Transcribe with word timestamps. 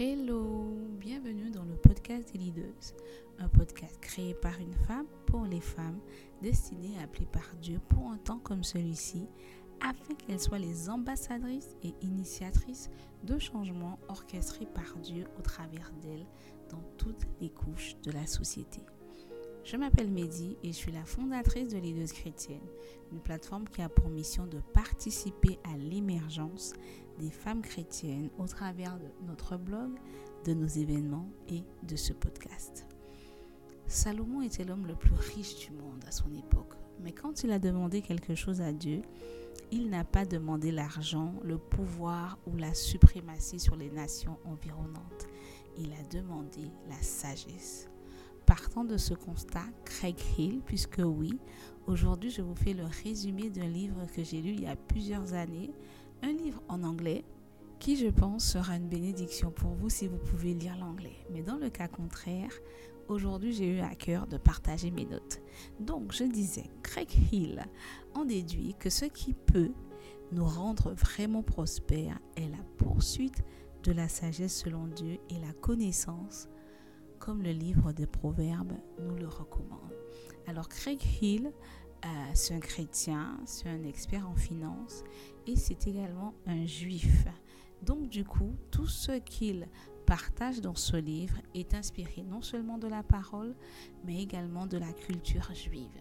Hello, 0.00 0.76
bienvenue 1.00 1.50
dans 1.50 1.64
le 1.64 1.74
podcast 1.74 2.32
des 2.32 2.38
leaders, 2.38 2.94
un 3.40 3.48
podcast 3.48 3.98
créé 4.00 4.32
par 4.32 4.56
une 4.60 4.76
femme 4.86 5.08
pour 5.26 5.44
les 5.44 5.60
femmes, 5.60 5.98
destiné 6.40 6.96
à 7.00 7.02
appeler 7.02 7.26
par 7.26 7.42
Dieu 7.60 7.80
pour 7.88 8.08
un 8.08 8.16
temps 8.18 8.38
comme 8.38 8.62
celui-ci, 8.62 9.26
afin 9.80 10.14
qu'elles 10.14 10.38
soient 10.38 10.60
les 10.60 10.88
ambassadrices 10.88 11.74
et 11.82 11.94
initiatrices 12.00 12.90
de 13.24 13.40
changements 13.40 13.98
orchestrés 14.06 14.68
par 14.72 14.96
Dieu 14.98 15.24
au 15.36 15.42
travers 15.42 15.90
d'elles 16.00 16.26
dans 16.70 16.84
toutes 16.96 17.26
les 17.40 17.50
couches 17.50 17.96
de 18.04 18.12
la 18.12 18.28
société. 18.28 18.82
Je 19.70 19.76
m'appelle 19.76 20.10
Mehdi 20.10 20.56
et 20.64 20.68
je 20.68 20.76
suis 20.78 20.92
la 20.92 21.04
fondatrice 21.04 21.68
de 21.68 21.76
Leaders 21.76 22.10
Chrétiennes, 22.14 22.70
une 23.12 23.20
plateforme 23.20 23.68
qui 23.68 23.82
a 23.82 23.90
pour 23.90 24.08
mission 24.08 24.46
de 24.46 24.60
participer 24.72 25.58
à 25.62 25.76
l'émergence 25.76 26.72
des 27.18 27.28
femmes 27.28 27.60
chrétiennes 27.60 28.30
au 28.38 28.46
travers 28.46 28.98
de 28.98 29.04
notre 29.26 29.58
blog, 29.58 29.90
de 30.46 30.54
nos 30.54 30.66
événements 30.66 31.28
et 31.50 31.64
de 31.86 31.96
ce 31.96 32.14
podcast. 32.14 32.86
Salomon 33.86 34.40
était 34.40 34.64
l'homme 34.64 34.86
le 34.86 34.94
plus 34.94 35.12
riche 35.12 35.68
du 35.68 35.72
monde 35.72 36.02
à 36.06 36.12
son 36.12 36.32
époque, 36.32 36.72
mais 37.02 37.12
quand 37.12 37.44
il 37.44 37.52
a 37.52 37.58
demandé 37.58 38.00
quelque 38.00 38.34
chose 38.34 38.62
à 38.62 38.72
Dieu, 38.72 39.02
il 39.70 39.90
n'a 39.90 40.04
pas 40.04 40.24
demandé 40.24 40.70
l'argent, 40.70 41.34
le 41.44 41.58
pouvoir 41.58 42.38
ou 42.46 42.56
la 42.56 42.72
suprématie 42.72 43.60
sur 43.60 43.76
les 43.76 43.90
nations 43.90 44.38
environnantes. 44.46 45.26
Il 45.76 45.92
a 45.92 46.02
demandé 46.04 46.70
la 46.88 47.02
sagesse. 47.02 47.90
Partant 48.48 48.82
de 48.82 48.96
ce 48.96 49.12
constat, 49.12 49.66
Craig 49.84 50.16
Hill, 50.38 50.62
puisque 50.64 51.02
oui, 51.04 51.38
aujourd'hui 51.86 52.30
je 52.30 52.40
vous 52.40 52.54
fais 52.54 52.72
le 52.72 52.84
résumé 53.04 53.50
d'un 53.50 53.68
livre 53.68 54.06
que 54.16 54.24
j'ai 54.24 54.40
lu 54.40 54.52
il 54.52 54.62
y 54.62 54.66
a 54.66 54.74
plusieurs 54.74 55.34
années, 55.34 55.70
un 56.22 56.32
livre 56.32 56.62
en 56.66 56.82
anglais 56.82 57.26
qui, 57.78 57.98
je 57.98 58.06
pense, 58.06 58.46
sera 58.46 58.76
une 58.76 58.88
bénédiction 58.88 59.50
pour 59.50 59.74
vous 59.74 59.90
si 59.90 60.06
vous 60.06 60.16
pouvez 60.16 60.54
lire 60.54 60.78
l'anglais. 60.78 61.26
Mais 61.30 61.42
dans 61.42 61.58
le 61.58 61.68
cas 61.68 61.88
contraire, 61.88 62.50
aujourd'hui, 63.08 63.52
j'ai 63.52 63.76
eu 63.76 63.80
à 63.80 63.94
cœur 63.94 64.26
de 64.26 64.38
partager 64.38 64.90
mes 64.90 65.04
notes. 65.04 65.42
Donc, 65.78 66.14
je 66.14 66.24
disais, 66.24 66.70
Craig 66.82 67.10
Hill 67.30 67.62
en 68.14 68.24
déduit 68.24 68.74
que 68.80 68.88
ce 68.88 69.04
qui 69.04 69.34
peut 69.34 69.72
nous 70.32 70.46
rendre 70.46 70.94
vraiment 70.94 71.42
prospères 71.42 72.18
est 72.34 72.48
la 72.48 72.64
poursuite 72.78 73.44
de 73.82 73.92
la 73.92 74.08
sagesse 74.08 74.56
selon 74.56 74.86
Dieu 74.86 75.18
et 75.28 75.38
la 75.38 75.52
connaissance, 75.52 76.48
comme 77.28 77.42
le 77.42 77.52
livre 77.52 77.92
des 77.92 78.06
Proverbes 78.06 78.72
nous 79.02 79.14
le 79.14 79.28
recommande. 79.28 79.92
Alors, 80.46 80.66
Craig 80.66 80.98
Hill 81.20 81.52
euh, 82.02 82.08
c'est 82.32 82.54
un 82.54 82.58
chrétien, 82.58 83.38
c'est 83.44 83.68
un 83.68 83.84
expert 83.84 84.26
en 84.26 84.34
finance 84.34 85.04
et 85.46 85.54
c'est 85.54 85.86
également 85.88 86.32
un 86.46 86.64
juif. 86.64 87.26
Donc 87.82 88.08
du 88.08 88.24
coup, 88.24 88.56
tout 88.70 88.86
ce 88.86 89.12
qu'il 89.18 89.68
partage 90.06 90.62
dans 90.62 90.74
ce 90.74 90.96
livre 90.96 91.36
est 91.54 91.74
inspiré 91.74 92.22
non 92.22 92.40
seulement 92.40 92.78
de 92.78 92.88
la 92.88 93.02
parole, 93.02 93.54
mais 94.06 94.22
également 94.22 94.66
de 94.66 94.78
la 94.78 94.94
culture 94.94 95.52
juive. 95.52 96.00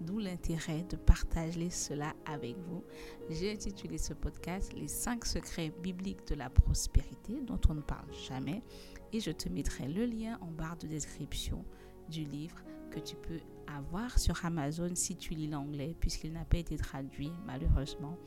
D'où 0.00 0.20
l'intérêt 0.20 0.84
de 0.88 0.96
partager 0.96 1.68
cela 1.68 2.14
avec 2.24 2.56
vous. 2.56 2.82
J'ai 3.28 3.52
intitulé 3.52 3.98
ce 3.98 4.14
podcast 4.14 4.72
Les 4.72 4.88
5 4.88 5.24
secrets 5.26 5.70
bibliques 5.82 6.26
de 6.28 6.34
la 6.34 6.48
prospérité 6.48 7.42
dont 7.42 7.60
on 7.68 7.74
ne 7.74 7.82
parle 7.82 8.10
jamais 8.26 8.62
et 9.12 9.20
je 9.20 9.30
te 9.30 9.48
mettrai 9.48 9.88
le 9.88 10.06
lien 10.06 10.38
en 10.40 10.50
barre 10.50 10.76
de 10.76 10.86
description 10.86 11.64
du 12.08 12.24
livre 12.24 12.62
que 12.90 13.00
tu 13.00 13.16
peux 13.16 13.40
avoir 13.66 14.18
sur 14.18 14.44
Amazon 14.44 14.90
si 14.94 15.16
tu 15.16 15.34
lis 15.34 15.48
l'anglais, 15.48 15.96
puisqu'il 15.98 16.32
n'a 16.32 16.44
pas 16.44 16.58
été 16.58 16.76
traduit 16.76 17.32
malheureusement 17.46 18.18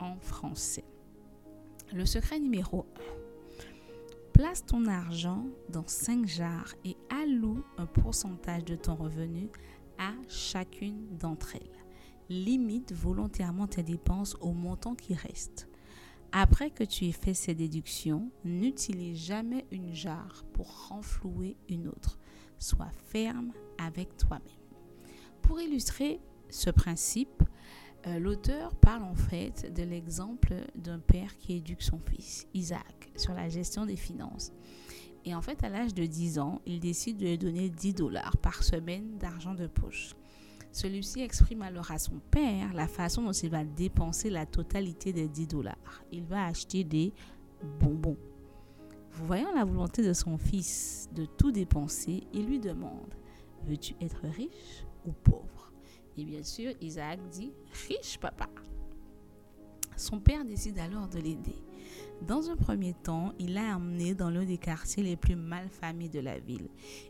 en 0.00 0.18
français. 0.20 0.84
Le 1.92 2.06
secret 2.06 2.40
numéro 2.40 2.86
1. 2.96 3.22
Place 4.32 4.64
ton 4.64 4.86
argent 4.86 5.46
dans 5.68 5.86
5 5.86 6.26
jars 6.26 6.74
et 6.84 6.96
alloue 7.10 7.62
un 7.76 7.86
pourcentage 7.86 8.64
de 8.64 8.76
ton 8.76 8.94
revenu 8.94 9.50
à 9.98 10.12
chacune 10.26 11.16
d'entre 11.18 11.56
elles. 11.56 11.84
Limite 12.28 12.92
volontairement 12.92 13.66
tes 13.66 13.82
dépenses 13.82 14.36
au 14.40 14.52
montant 14.52 14.94
qui 14.94 15.14
reste. 15.14 15.68
Après 16.32 16.70
que 16.70 16.82
tu 16.82 17.04
aies 17.04 17.12
fait 17.12 17.34
ces 17.34 17.54
déductions, 17.54 18.30
n'utilise 18.44 19.18
jamais 19.18 19.66
une 19.70 19.94
jarre 19.94 20.44
pour 20.54 20.88
renflouer 20.88 21.56
une 21.68 21.88
autre. 21.88 22.18
Sois 22.58 22.90
ferme 23.10 23.52
avec 23.76 24.16
toi-même. 24.16 24.40
Pour 25.42 25.60
illustrer 25.60 26.20
ce 26.48 26.70
principe, 26.70 27.42
euh, 28.06 28.18
l'auteur 28.18 28.74
parle 28.76 29.02
en 29.02 29.14
fait 29.14 29.72
de 29.74 29.82
l'exemple 29.82 30.54
d'un 30.74 31.00
père 31.00 31.36
qui 31.36 31.54
éduque 31.54 31.82
son 31.82 31.98
fils, 31.98 32.46
Isaac, 32.54 33.10
sur 33.16 33.34
la 33.34 33.50
gestion 33.50 33.84
des 33.84 33.96
finances. 33.96 34.52
Et 35.26 35.34
en 35.34 35.42
fait, 35.42 35.62
à 35.62 35.68
l'âge 35.68 35.92
de 35.92 36.06
10 36.06 36.38
ans, 36.38 36.62
il 36.64 36.80
décide 36.80 37.18
de 37.18 37.26
lui 37.26 37.38
donner 37.38 37.68
10 37.68 37.94
dollars 37.94 38.38
par 38.38 38.62
semaine 38.62 39.18
d'argent 39.18 39.54
de 39.54 39.66
poche. 39.66 40.16
Celui-ci 40.72 41.20
exprime 41.20 41.60
alors 41.60 41.90
à 41.90 41.98
son 41.98 42.18
père 42.30 42.72
la 42.72 42.88
façon 42.88 43.22
dont 43.22 43.32
il 43.32 43.50
va 43.50 43.62
dépenser 43.62 44.30
la 44.30 44.46
totalité 44.46 45.12
des 45.12 45.28
10 45.28 45.46
dollars. 45.46 46.02
Il 46.10 46.24
va 46.24 46.46
acheter 46.46 46.82
des 46.82 47.12
bonbons. 47.78 48.16
Voyant 49.10 49.52
la 49.54 49.64
volonté 49.64 50.02
de 50.02 50.14
son 50.14 50.38
fils 50.38 51.10
de 51.14 51.26
tout 51.26 51.52
dépenser, 51.52 52.26
il 52.32 52.46
lui 52.46 52.58
demande 52.58 53.14
Veux-tu 53.66 53.94
être 54.00 54.22
riche 54.24 54.86
ou 55.06 55.12
pauvre? 55.12 55.72
Et 56.16 56.24
bien 56.24 56.42
sûr, 56.42 56.72
Isaac 56.80 57.20
dit 57.30 57.52
Riche, 57.88 58.18
papa. 58.18 58.48
Son 59.96 60.20
père 60.20 60.44
décide 60.44 60.78
alors 60.78 61.06
de 61.06 61.18
l'aider. 61.18 61.62
Dans 62.26 62.50
un 62.50 62.56
premier 62.56 62.94
temps, 62.94 63.32
il 63.40 63.54
l'a 63.54 63.74
amené 63.74 64.14
dans 64.14 64.30
l'un 64.30 64.44
des 64.44 64.58
quartiers 64.58 65.02
les 65.02 65.16
plus 65.16 65.34
mal 65.34 65.68
famés 65.68 66.08
de 66.08 66.20
la 66.20 66.38
ville. 66.38 66.68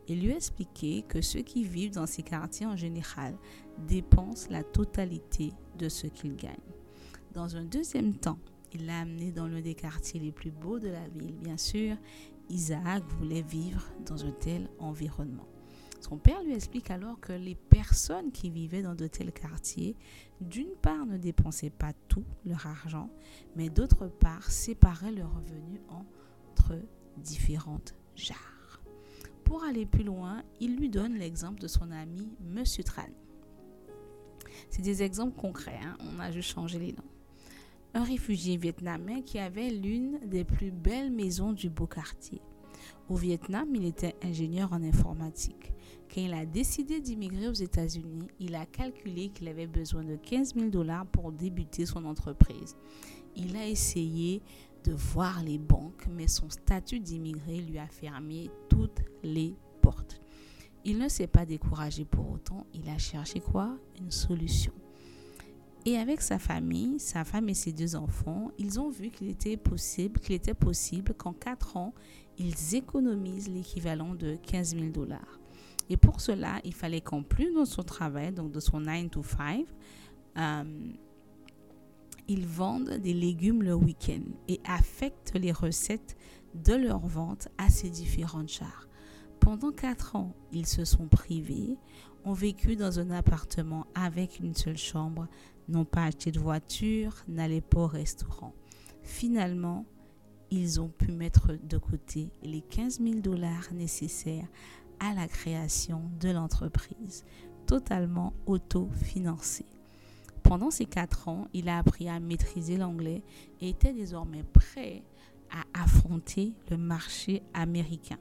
Il 0.08 0.22
lui 0.22 0.32
a 0.32 0.36
expliqué 0.36 1.02
que 1.06 1.20
ceux 1.20 1.42
qui 1.42 1.64
vivent 1.64 1.92
dans 1.92 2.06
ces 2.06 2.22
quartiers 2.22 2.64
en 2.64 2.76
général 2.76 3.36
dépensent 3.86 4.48
la 4.50 4.62
totalité 4.62 5.52
de 5.78 5.90
ce 5.90 6.06
qu'ils 6.06 6.36
gagnent. 6.36 6.56
Dans 7.34 7.56
un 7.56 7.64
deuxième 7.64 8.14
temps, 8.14 8.38
il 8.72 8.86
l'a 8.86 9.00
amené 9.00 9.32
dans 9.32 9.46
l'un 9.46 9.60
des 9.60 9.74
quartiers 9.74 10.18
les 10.18 10.32
plus 10.32 10.50
beaux 10.50 10.78
de 10.78 10.88
la 10.88 11.06
ville. 11.08 11.36
Bien 11.42 11.58
sûr, 11.58 11.96
Isaac 12.48 13.04
voulait 13.18 13.42
vivre 13.42 13.82
dans 14.06 14.24
un 14.24 14.32
tel 14.32 14.70
environnement. 14.78 15.51
Son 16.02 16.16
père 16.16 16.42
lui 16.42 16.52
explique 16.52 16.90
alors 16.90 17.20
que 17.20 17.32
les 17.32 17.54
personnes 17.54 18.32
qui 18.32 18.50
vivaient 18.50 18.82
dans 18.82 18.96
de 18.96 19.06
tels 19.06 19.32
quartiers, 19.32 19.94
d'une 20.40 20.74
part, 20.82 21.06
ne 21.06 21.16
dépensaient 21.16 21.70
pas 21.70 21.92
tout 22.08 22.24
leur 22.44 22.66
argent, 22.66 23.08
mais 23.54 23.70
d'autre 23.70 24.08
part, 24.08 24.50
séparaient 24.50 25.12
leurs 25.12 25.32
revenus 25.32 25.80
entre 25.88 26.74
différentes 27.18 27.94
jarres. 28.16 28.82
Pour 29.44 29.62
aller 29.62 29.86
plus 29.86 30.02
loin, 30.02 30.42
il 30.58 30.76
lui 30.76 30.88
donne 30.88 31.14
l'exemple 31.14 31.60
de 31.60 31.68
son 31.68 31.92
ami 31.92 32.28
Monsieur 32.40 32.82
Tran. 32.82 33.08
C'est 34.70 34.82
des 34.82 35.04
exemples 35.04 35.40
concrets, 35.40 35.78
hein. 35.84 35.96
on 36.00 36.18
a 36.18 36.32
juste 36.32 36.50
changé 36.50 36.80
les 36.80 36.92
noms. 36.92 37.12
Un 37.94 38.02
réfugié 38.02 38.56
vietnamien 38.56 39.22
qui 39.22 39.38
avait 39.38 39.70
l'une 39.70 40.18
des 40.26 40.42
plus 40.42 40.72
belles 40.72 41.12
maisons 41.12 41.52
du 41.52 41.70
beau 41.70 41.86
quartier. 41.86 42.42
Au 43.08 43.14
Vietnam, 43.14 43.72
il 43.72 43.84
était 43.84 44.16
ingénieur 44.24 44.72
en 44.72 44.82
informatique. 44.82 45.72
Quand 46.12 46.20
il 46.20 46.34
a 46.34 46.44
décidé 46.44 47.00
d'immigrer 47.00 47.48
aux 47.48 47.54
États-Unis, 47.54 48.28
il 48.38 48.54
a 48.54 48.66
calculé 48.66 49.30
qu'il 49.30 49.48
avait 49.48 49.66
besoin 49.66 50.04
de 50.04 50.16
15 50.16 50.54
000 50.54 50.68
dollars 50.68 51.06
pour 51.06 51.32
débuter 51.32 51.86
son 51.86 52.04
entreprise. 52.04 52.76
Il 53.34 53.56
a 53.56 53.66
essayé 53.66 54.42
de 54.84 54.92
voir 54.92 55.42
les 55.42 55.56
banques, 55.56 56.06
mais 56.10 56.28
son 56.28 56.50
statut 56.50 57.00
d'immigré 57.00 57.62
lui 57.62 57.78
a 57.78 57.86
fermé 57.86 58.50
toutes 58.68 59.00
les 59.22 59.54
portes. 59.80 60.20
Il 60.84 60.98
ne 60.98 61.08
s'est 61.08 61.28
pas 61.28 61.46
découragé 61.46 62.04
pour 62.04 62.30
autant, 62.30 62.66
il 62.74 62.88
a 62.90 62.98
cherché 62.98 63.40
quoi? 63.40 63.78
Une 63.98 64.10
solution. 64.10 64.72
Et 65.86 65.96
avec 65.96 66.20
sa 66.20 66.38
famille, 66.38 67.00
sa 67.00 67.24
femme 67.24 67.48
et 67.48 67.54
ses 67.54 67.72
deux 67.72 67.96
enfants, 67.96 68.50
ils 68.58 68.78
ont 68.78 68.90
vu 68.90 69.10
qu'il 69.10 69.28
était 69.28 69.56
possible, 69.56 70.20
qu'il 70.20 70.34
était 70.34 70.54
qu'en 71.16 71.32
quatre 71.32 71.76
ans, 71.76 71.94
ils 72.38 72.74
économisent 72.74 73.48
l'équivalent 73.48 74.14
de 74.14 74.36
15 74.46 74.76
000 74.76 74.90
dollars. 74.90 75.41
Et 75.92 75.98
pour 75.98 76.22
cela, 76.22 76.58
il 76.64 76.72
fallait 76.72 77.02
qu'en 77.02 77.22
plus 77.22 77.54
de 77.54 77.66
son 77.66 77.82
travail, 77.82 78.32
donc 78.32 78.50
de 78.50 78.60
son 78.60 78.80
9 78.80 79.10
to 79.10 79.22
5, 79.22 79.66
euh, 80.38 80.64
ils 82.28 82.46
vendent 82.46 82.94
des 82.96 83.12
légumes 83.12 83.62
le 83.62 83.74
week-end 83.74 84.22
et 84.48 84.58
affectent 84.64 85.34
les 85.34 85.52
recettes 85.52 86.16
de 86.54 86.72
leur 86.72 87.00
vente 87.00 87.48
à 87.58 87.68
ces 87.68 87.90
différentes 87.90 88.48
chars. 88.48 88.88
Pendant 89.38 89.70
quatre 89.70 90.16
ans, 90.16 90.34
ils 90.50 90.66
se 90.66 90.86
sont 90.86 91.08
privés, 91.08 91.76
ont 92.24 92.32
vécu 92.32 92.74
dans 92.74 92.98
un 92.98 93.10
appartement 93.10 93.86
avec 93.94 94.40
une 94.40 94.54
seule 94.54 94.78
chambre, 94.78 95.28
n'ont 95.68 95.84
pas 95.84 96.04
acheté 96.04 96.32
de 96.32 96.40
voiture, 96.40 97.16
n'allaient 97.28 97.60
pas 97.60 97.80
au 97.80 97.86
restaurant. 97.86 98.54
Finalement, 99.02 99.84
ils 100.50 100.80
ont 100.80 100.88
pu 100.88 101.12
mettre 101.12 101.52
de 101.62 101.76
côté 101.76 102.30
les 102.42 102.62
15 102.62 103.00
000 103.00 103.20
dollars 103.20 103.74
nécessaires 103.74 104.48
à 105.02 105.14
la 105.14 105.26
création 105.26 106.00
de 106.20 106.30
l'entreprise, 106.30 107.24
totalement 107.66 108.32
autofinancée. 108.46 109.66
Pendant 110.44 110.70
ces 110.70 110.86
quatre 110.86 111.28
ans, 111.28 111.48
il 111.52 111.68
a 111.68 111.78
appris 111.78 112.08
à 112.08 112.20
maîtriser 112.20 112.76
l'anglais 112.76 113.24
et 113.60 113.70
était 113.70 113.92
désormais 113.92 114.44
prêt 114.44 115.02
à 115.50 115.82
affronter 115.82 116.54
le 116.70 116.76
marché 116.76 117.42
américain. 117.52 118.18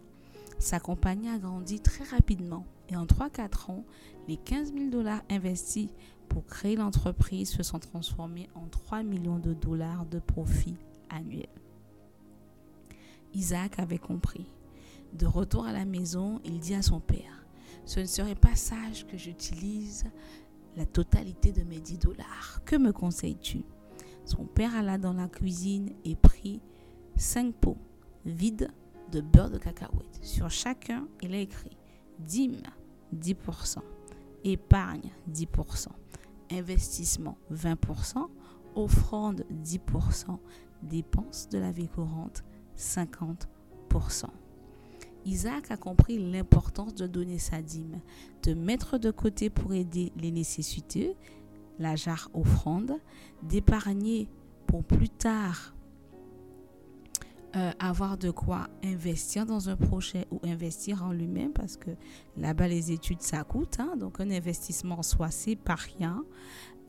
Sa 0.57 0.79
compagnie 0.79 1.29
a 1.29 1.37
grandi 1.37 1.79
très 1.79 2.03
rapidement 2.03 2.65
et 2.89 2.95
en 2.95 3.05
3-4 3.05 3.71
ans, 3.71 3.85
les 4.27 4.37
15 4.37 4.73
000 4.73 4.89
dollars 4.89 5.21
investis 5.29 5.89
pour 6.29 6.45
créer 6.45 6.75
l'entreprise 6.75 7.51
se 7.51 7.63
sont 7.63 7.79
transformés 7.79 8.49
en 8.55 8.67
3 8.67 9.03
millions 9.03 9.39
de 9.39 9.53
dollars 9.53 10.05
de 10.07 10.19
profit 10.19 10.77
annuel. 11.09 11.49
Isaac 13.33 13.77
avait 13.79 13.97
compris. 13.97 14.47
De 15.13 15.25
retour 15.25 15.65
à 15.65 15.73
la 15.73 15.85
maison, 15.85 16.39
il 16.45 16.59
dit 16.59 16.73
à 16.73 16.81
son 16.81 16.99
père, 16.99 17.45
ce 17.85 17.99
ne 17.99 18.05
serait 18.05 18.35
pas 18.35 18.55
sage 18.55 19.05
que 19.07 19.17
j'utilise 19.17 20.05
la 20.75 20.85
totalité 20.85 21.51
de 21.51 21.63
mes 21.63 21.79
10 21.79 21.97
dollars. 21.99 22.61
Que 22.65 22.75
me 22.75 22.93
conseilles-tu? 22.93 23.63
Son 24.23 24.45
père 24.45 24.75
alla 24.75 24.97
dans 24.97 25.13
la 25.13 25.27
cuisine 25.27 25.91
et 26.05 26.15
prit 26.15 26.61
5 27.17 27.53
pots 27.55 27.77
vides 28.25 28.69
de 29.11 29.21
beurre 29.21 29.49
de 29.49 29.57
cacahuète. 29.57 30.19
Sur 30.21 30.49
chacun, 30.49 31.07
il 31.21 31.33
a 31.33 31.39
écrit 31.39 31.77
dîme 32.19 32.61
10%, 33.15 33.79
épargne 34.45 35.11
10%, 35.29 35.87
investissement 36.51 37.37
20%, 37.51 38.27
offrande 38.75 39.45
10%, 39.63 40.37
dépenses 40.83 41.49
de 41.49 41.57
la 41.57 41.71
vie 41.71 41.89
courante 41.89 42.43
50%. 42.77 44.27
Isaac 45.25 45.71
a 45.71 45.77
compris 45.77 46.17
l'importance 46.17 46.95
de 46.95 47.07
donner 47.07 47.39
sa 47.39 47.61
dîme, 47.61 47.99
de 48.43 48.53
mettre 48.53 48.97
de 48.97 49.11
côté 49.11 49.49
pour 49.49 49.73
aider 49.73 50.11
les 50.17 50.31
nécessiteux, 50.31 51.13
la 51.79 51.95
jarre 51.95 52.29
offrande, 52.33 52.93
d'épargner 53.43 54.27
pour 54.67 54.83
plus 54.83 55.09
tard 55.09 55.73
euh, 57.57 57.71
avoir 57.79 58.17
de 58.17 58.31
quoi 58.31 58.69
investir 58.81 59.45
dans 59.45 59.67
un 59.67 59.75
projet 59.75 60.25
ou 60.31 60.39
investir 60.43 61.03
en 61.03 61.11
lui-même 61.11 61.51
parce 61.51 61.75
que 61.75 61.89
là-bas 62.37 62.69
les 62.69 62.93
études 62.93 63.21
ça 63.21 63.43
coûte 63.43 63.81
hein. 63.81 63.97
donc 63.97 64.21
un 64.21 64.31
investissement 64.31 64.99
en 64.99 65.03
soi 65.03 65.31
c'est 65.31 65.57
pas 65.57 65.75
rien 65.75 66.23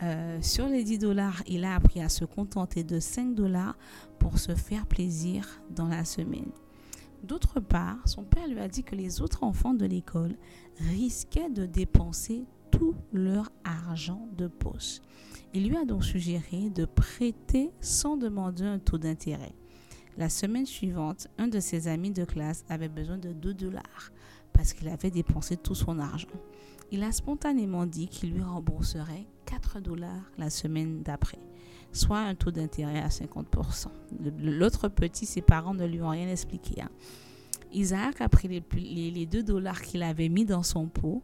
euh, 0.05 0.39
sur 0.41 0.69
les 0.69 0.85
10 0.85 1.01
dollars 1.01 1.43
il 1.49 1.65
a 1.65 1.75
appris 1.75 2.01
à 2.01 2.09
se 2.09 2.25
contenter 2.25 2.85
de 2.85 3.01
5 3.01 3.35
dollars 3.35 3.77
pour 4.21 4.39
se 4.39 4.55
faire 4.55 4.87
plaisir 4.87 5.61
dans 5.71 5.89
la 5.89 6.05
semaine 6.05 6.53
d'autre 7.23 7.61
part 7.61 8.07
son 8.07 8.25
père 8.25 8.47
lui 8.49 8.59
a 8.59 8.69
dit 8.69 8.83
que 8.83 8.95
les 8.95 9.21
autres 9.21 9.43
enfants 9.43 9.75
de 9.75 9.87
l'école 9.87 10.37
risquaient 10.91 11.51
de 11.51 11.67
dépenser 11.67 12.45
tout 12.71 12.95
leur 13.13 13.51
argent 13.65 14.29
de 14.37 14.47
poche. 14.47 15.01
Il 15.55 15.69
lui 15.69 15.77
a 15.77 15.85
donc 15.85 16.05
suggéré 16.05 16.71
de 16.71 16.85
prêter 16.85 17.71
sans 17.81 18.17
demander 18.17 18.65
un 18.65 18.79
taux 18.79 18.99
d'intérêt. 18.99 19.55
La 20.19 20.29
semaine 20.29 20.67
suivante, 20.67 21.29
un 21.39 21.49
de 21.49 21.61
ses 21.61 21.89
amis 21.89 22.11
de 22.11 22.25
classe 22.25 22.65
avait 22.69 22.89
besoin 22.89 23.19
de 23.19 23.33
2 23.33 23.55
dollars 23.55 24.13
parce 24.53 24.73
qu'il 24.73 24.89
avait 24.89 25.11
dépensé 25.11 25.57
tout 25.57 25.75
son 25.75 25.99
argent. 25.99 26.29
Il 26.91 27.03
a 27.03 27.13
spontanément 27.13 27.87
dit 27.87 28.09
qu'il 28.09 28.33
lui 28.33 28.43
rembourserait 28.43 29.27
4 29.47 29.81
dollars 29.81 30.31
la 30.37 30.51
semaine 30.51 31.03
d'après, 31.03 31.39
soit 31.93 32.19
un 32.19 32.35
taux 32.35 32.51
d'intérêt 32.51 33.01
à 33.01 33.09
50%. 33.09 33.87
L'autre 34.39 34.89
petit, 34.89 35.27
ses 35.27 35.43
parents 35.43 35.75
ne 35.75 35.87
lui 35.87 36.01
ont 36.03 36.09
rien 36.09 36.29
expliqué. 36.29 36.83
Hein. 36.83 36.91
Isaac 37.73 38.21
a 38.21 38.29
pris 38.29 38.49
les, 38.49 39.11
les 39.11 39.27
2 39.27 39.43
dollars 39.43 39.83
qu'il 39.83 40.03
avait 40.03 40.29
mis 40.29 40.45
dans 40.45 40.63
son 40.63 40.89
pot, 40.89 41.23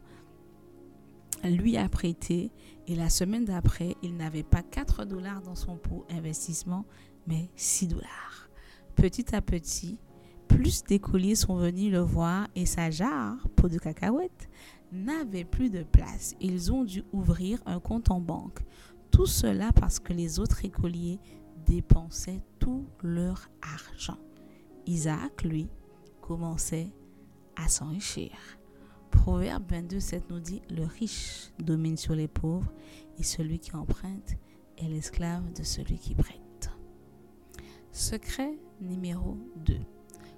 lui 1.44 1.76
a 1.76 1.88
prêté 1.88 2.50
et 2.86 2.94
la 2.94 3.10
semaine 3.10 3.44
d'après, 3.44 3.96
il 4.02 4.16
n'avait 4.16 4.42
pas 4.42 4.62
4 4.62 5.04
dollars 5.04 5.42
dans 5.42 5.54
son 5.54 5.76
pot 5.76 6.06
investissement, 6.10 6.86
mais 7.26 7.50
6 7.54 7.88
dollars. 7.88 8.48
Petit 8.96 9.34
à 9.34 9.42
petit, 9.42 9.98
plus 10.48 10.82
d'écoliers 10.84 11.34
sont 11.34 11.56
venus 11.56 11.92
le 11.92 12.00
voir 12.00 12.48
et 12.56 12.64
sa 12.64 12.90
jarre, 12.90 13.46
peau 13.56 13.68
de 13.68 13.78
cacahuète, 13.78 14.48
n'avait 14.90 15.44
plus 15.44 15.68
de 15.68 15.82
place. 15.82 16.34
Ils 16.40 16.72
ont 16.72 16.84
dû 16.84 17.04
ouvrir 17.12 17.60
un 17.66 17.78
compte 17.78 18.10
en 18.10 18.20
banque. 18.20 18.60
Tout 19.10 19.26
cela 19.26 19.72
parce 19.72 19.98
que 19.98 20.12
les 20.12 20.38
autres 20.38 20.64
écoliers 20.64 21.18
dépensaient 21.66 22.42
tout 22.58 22.86
leur 23.02 23.50
argent. 23.62 24.18
Isaac, 24.86 25.42
lui, 25.42 25.68
commençait 26.20 26.92
à 27.56 27.68
s'enrichir. 27.68 28.30
Proverbe 29.10 29.64
22, 29.70 30.00
7 30.00 30.30
nous 30.30 30.40
dit, 30.40 30.62
le 30.70 30.84
riche 30.84 31.50
domine 31.58 31.96
sur 31.96 32.14
les 32.14 32.28
pauvres 32.28 32.72
et 33.18 33.22
celui 33.22 33.58
qui 33.58 33.74
emprunte 33.74 34.36
est 34.76 34.88
l'esclave 34.88 35.52
de 35.52 35.62
celui 35.62 35.98
qui 35.98 36.14
prête. 36.14 36.70
Secret 37.90 38.58
numéro 38.80 39.36
2. 39.66 39.76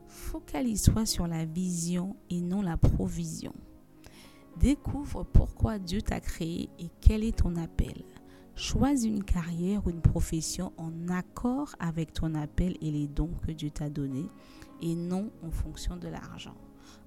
Focalise-toi 0.07 1.07
sur 1.07 1.27
la 1.27 1.45
vision 1.45 2.17
et 2.31 2.41
non 2.41 2.63
la 2.63 2.77
provision. 2.77 3.53
Découvre 4.59 5.25
pourquoi 5.25 5.79
Dieu 5.79 6.03
t'a 6.03 6.21
créé 6.21 6.69
et 6.79 6.91
quel 7.01 7.23
est 7.23 7.39
ton 7.39 7.57
appel. 7.57 8.05
Choisis 8.55 9.07
une 9.07 9.25
carrière 9.25 9.87
ou 9.87 9.91
une 9.91 10.03
profession 10.03 10.73
en 10.77 11.09
accord 11.09 11.75
avec 11.79 12.13
ton 12.13 12.35
appel 12.35 12.77
et 12.81 12.91
les 12.91 13.09
dons 13.09 13.33
que 13.47 13.53
Dieu 13.53 13.71
t'a 13.71 13.89
donnés 13.89 14.29
et 14.83 14.95
non 14.95 15.31
en 15.43 15.51
fonction 15.51 15.97
de 15.97 16.09
l'argent. 16.09 16.57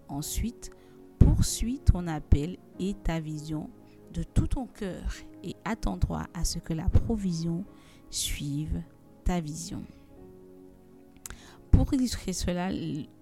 Ensuite, 0.08 0.72
poursuis 1.20 1.80
ton 1.80 2.08
appel 2.08 2.58
et 2.80 2.96
ta 2.96 3.20
vision 3.20 3.70
de 4.14 4.24
tout 4.24 4.48
ton 4.48 4.68
cœur 4.68 5.14
et 5.44 5.56
attends-toi 5.66 6.26
à 6.34 6.44
ce 6.44 6.60
que 6.60 6.74
la 6.74 6.90
provision 6.90 7.66
suive 8.10 8.82
ta 9.24 9.40
vision. 9.40 9.84
Pour 11.72 11.94
illustrer 11.94 12.34
cela, 12.34 12.70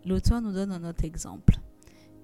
l'auteur 0.05 0.41
nous 0.41 0.51
donne 0.51 0.71
un 0.71 0.87
autre 0.87 1.05
exemple. 1.05 1.59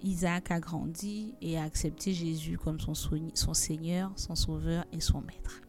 Isaac 0.04 0.52
a 0.52 0.60
grandi 0.60 1.34
et 1.42 1.58
a 1.58 1.64
accepté 1.64 2.14
Jésus 2.14 2.58
comme 2.58 2.80
son, 2.80 2.94
son 2.94 3.54
Seigneur, 3.54 4.12
son 4.16 4.36
Sauveur 4.36 4.86
et 4.92 5.00
son 5.00 5.22
Maître. 5.22 5.62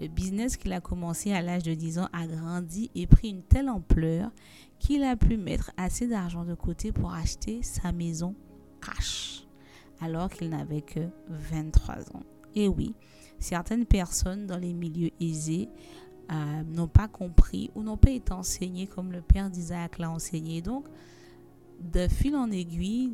Le 0.00 0.08
business 0.08 0.56
qu'il 0.56 0.72
a 0.72 0.80
commencé 0.80 1.32
à 1.32 1.42
l'âge 1.42 1.62
de 1.62 1.74
10 1.74 1.98
ans 2.00 2.08
a 2.12 2.26
grandi 2.26 2.90
et 2.94 3.06
pris 3.06 3.28
une 3.30 3.42
telle 3.42 3.68
ampleur 3.68 4.30
qu'il 4.78 5.04
a 5.04 5.16
pu 5.16 5.36
mettre 5.36 5.70
assez 5.76 6.06
d'argent 6.06 6.44
de 6.44 6.54
côté 6.54 6.92
pour 6.92 7.12
acheter 7.12 7.62
sa 7.62 7.92
maison 7.92 8.34
cash, 8.80 9.46
alors 10.00 10.28
qu'il 10.28 10.48
n'avait 10.50 10.82
que 10.82 11.00
23 11.28 12.16
ans. 12.16 12.24
Et 12.54 12.68
oui, 12.68 12.94
certaines 13.38 13.86
personnes 13.86 14.46
dans 14.46 14.58
les 14.58 14.72
milieux 14.72 15.10
aisés 15.20 15.68
euh, 16.30 16.62
n'ont 16.64 16.88
pas 16.88 17.08
compris 17.08 17.70
ou 17.74 17.82
n'ont 17.82 17.96
pas 17.96 18.10
été 18.10 18.32
enseignés 18.32 18.86
comme 18.86 19.12
le 19.12 19.20
père 19.20 19.50
d'Isaac 19.50 19.98
l'a 19.98 20.10
enseigné. 20.10 20.62
Donc, 20.62 20.86
de 21.80 22.08
fil 22.08 22.36
en 22.36 22.50
aiguille, 22.50 23.12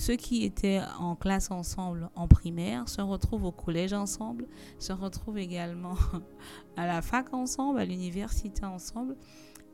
ceux 0.00 0.16
qui 0.16 0.44
étaient 0.44 0.80
en 0.98 1.16
classe 1.16 1.50
ensemble 1.50 2.10
en 2.14 2.28
primaire 2.28 2.88
se 2.88 3.00
retrouvent 3.00 3.44
au 3.44 3.52
collège 3.52 3.92
ensemble, 3.92 4.46
se 4.78 4.92
retrouvent 4.92 5.38
également 5.38 5.96
à 6.76 6.86
la 6.86 7.02
fac 7.02 7.32
ensemble, 7.32 7.78
à 7.78 7.84
l'université 7.84 8.64
ensemble. 8.64 9.16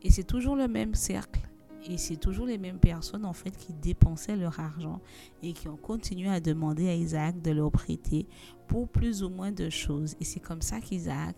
Et 0.01 0.11
c'est 0.11 0.23
toujours 0.23 0.55
le 0.55 0.67
même 0.67 0.95
cercle. 0.95 1.41
Et 1.87 1.97
c'est 1.97 2.17
toujours 2.17 2.47
les 2.47 2.57
mêmes 2.57 2.79
personnes 2.79 3.25
en 3.25 3.33
fait 3.33 3.55
qui 3.55 3.73
dépensaient 3.73 4.35
leur 4.35 4.59
argent 4.59 5.01
et 5.43 5.53
qui 5.53 5.67
ont 5.67 5.77
continué 5.77 6.29
à 6.29 6.39
demander 6.39 6.89
à 6.89 6.95
Isaac 6.95 7.41
de 7.41 7.51
leur 7.51 7.71
prêter 7.71 8.27
pour 8.67 8.87
plus 8.87 9.21
ou 9.21 9.29
moins 9.29 9.51
de 9.51 9.69
choses. 9.69 10.15
Et 10.19 10.23
c'est 10.23 10.39
comme 10.39 10.61
ça 10.61 10.79
qu'Isaac 10.79 11.35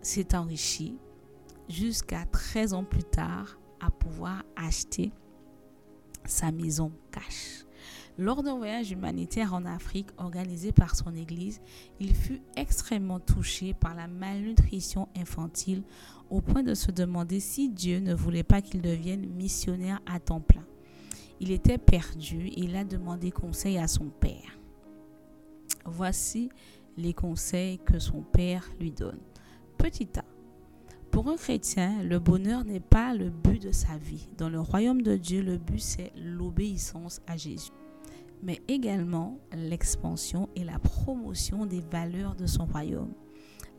s'est 0.00 0.36
enrichi 0.36 0.96
jusqu'à 1.68 2.24
13 2.26 2.74
ans 2.74 2.84
plus 2.84 3.04
tard 3.04 3.58
à 3.80 3.90
pouvoir 3.90 4.44
acheter 4.54 5.12
sa 6.24 6.52
maison 6.52 6.92
cash. 7.10 7.64
Lors 8.16 8.44
d'un 8.44 8.56
voyage 8.56 8.92
humanitaire 8.92 9.54
en 9.54 9.64
Afrique 9.64 10.10
organisé 10.18 10.70
par 10.70 10.94
son 10.94 11.14
église, 11.16 11.60
il 11.98 12.14
fut 12.14 12.40
extrêmement 12.56 13.18
touché 13.18 13.74
par 13.74 13.94
la 13.96 14.06
malnutrition 14.06 15.08
infantile 15.16 15.82
au 16.30 16.40
point 16.40 16.62
de 16.62 16.74
se 16.74 16.92
demander 16.92 17.40
si 17.40 17.68
Dieu 17.68 17.98
ne 17.98 18.14
voulait 18.14 18.44
pas 18.44 18.62
qu'il 18.62 18.82
devienne 18.82 19.26
missionnaire 19.26 20.00
à 20.06 20.20
temps 20.20 20.40
plein. 20.40 20.64
Il 21.40 21.50
était 21.50 21.78
perdu 21.78 22.46
et 22.46 22.60
il 22.60 22.76
a 22.76 22.84
demandé 22.84 23.32
conseil 23.32 23.78
à 23.78 23.88
son 23.88 24.06
père. 24.06 24.58
Voici 25.84 26.50
les 26.96 27.12
conseils 27.12 27.78
que 27.78 27.98
son 27.98 28.22
père 28.22 28.70
lui 28.78 28.92
donne. 28.92 29.20
Petit 29.76 30.08
a. 30.18 30.33
Pour 31.14 31.28
un 31.28 31.36
chrétien, 31.36 32.02
le 32.02 32.18
bonheur 32.18 32.64
n'est 32.64 32.80
pas 32.80 33.14
le 33.14 33.30
but 33.30 33.62
de 33.62 33.70
sa 33.70 33.96
vie. 33.96 34.26
Dans 34.36 34.48
le 34.48 34.58
royaume 34.58 35.00
de 35.00 35.16
Dieu, 35.16 35.42
le 35.42 35.58
but 35.58 35.78
c'est 35.78 36.10
l'obéissance 36.16 37.20
à 37.28 37.36
Jésus, 37.36 37.70
mais 38.42 38.60
également 38.66 39.38
l'expansion 39.52 40.48
et 40.56 40.64
la 40.64 40.80
promotion 40.80 41.66
des 41.66 41.82
valeurs 41.82 42.34
de 42.34 42.46
son 42.46 42.66
royaume. 42.66 43.12